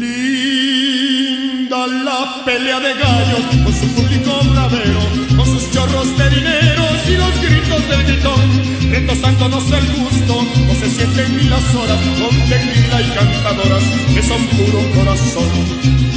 Linda 0.00 1.86
la 1.86 2.44
pelea 2.44 2.80
de 2.80 2.94
gallos 2.94 3.44
con 3.64 3.74
su 3.74 3.86
público 3.94 4.40
bravero, 4.52 5.00
con 5.36 5.46
sus 5.46 5.70
chorros 5.70 6.16
de 6.18 6.30
dinero 6.30 6.84
y 7.08 7.16
los 7.16 7.40
gritos 7.40 7.88
del 7.88 8.04
gritón, 8.04 8.90
retosándonos 8.90 9.64
el 9.72 9.86
gusto, 9.92 10.46
no 10.66 10.74
se 10.74 10.90
sienten 10.90 11.36
ni 11.36 11.44
las 11.44 11.74
horas 11.74 11.98
con 12.20 12.36
tequila 12.48 13.00
y 13.00 13.10
cantadoras 13.14 13.84
que 14.14 14.22
son 14.22 14.46
puro 14.46 14.80
corazón. 14.94 16.11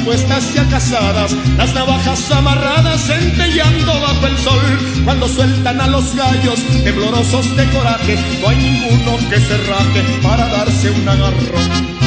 Las 0.00 0.16
apuestas 0.16 0.54
ya 0.54 0.64
casadas, 0.68 1.32
las 1.56 1.74
navajas 1.74 2.30
amarradas 2.30 3.00
centellando 3.06 3.92
bajo 4.00 4.26
el 4.26 4.38
sol. 4.38 5.02
Cuando 5.04 5.28
sueltan 5.28 5.80
a 5.80 5.86
los 5.88 6.14
gallos, 6.14 6.60
temblorosos 6.84 7.56
de 7.56 7.66
coraje, 7.70 8.16
no 8.40 8.48
hay 8.48 8.56
ninguno 8.56 9.18
que 9.28 9.40
se 9.40 9.56
raje 9.58 10.02
para 10.22 10.46
darse 10.48 10.90
un 10.90 11.08
agarrón. 11.08 12.00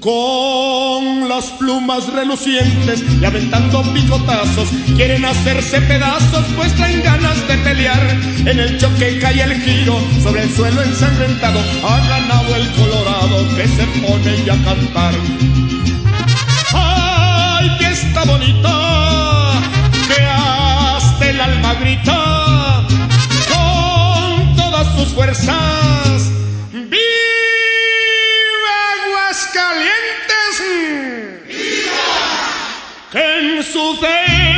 con 0.00 1.28
las 1.28 1.44
plumas 1.60 2.12
relucientes 2.12 3.04
y 3.20 3.24
aventando 3.24 3.82
picotazos. 3.94 4.68
Quieren 4.96 5.24
hacerse 5.24 5.80
pedazos, 5.82 6.44
pues 6.56 6.74
traen 6.74 7.04
ganas 7.04 7.36
de 7.46 7.56
pelear. 7.58 8.18
En 8.44 8.58
el 8.58 8.78
choque 8.78 9.20
cae 9.20 9.42
el 9.44 9.60
giro 9.62 10.00
sobre 10.20 10.42
el 10.42 10.52
suelo 10.52 10.82
ensangrentado. 10.82 11.60
Ha 11.84 11.98
ganado 12.08 12.56
el 12.56 12.68
colorado 12.72 13.56
que 13.56 13.68
se 13.68 13.86
pone 14.00 14.44
ya 14.44 14.54
a 14.54 14.64
cantar. 14.64 15.14
¡Ay, 17.72 17.78
que 17.78 17.86
está 17.86 18.24
bonita! 18.24 19.52
Que 20.08 20.24
hasta 20.24 21.28
el 21.28 21.40
alma 21.40 21.74
grita 21.74 22.86
con 23.48 24.56
todas 24.56 24.94
sus 24.96 25.08
fuerzas. 25.14 25.62
que 33.12 33.18
en 33.18 33.62
su 33.62 33.94
fe 34.00 34.51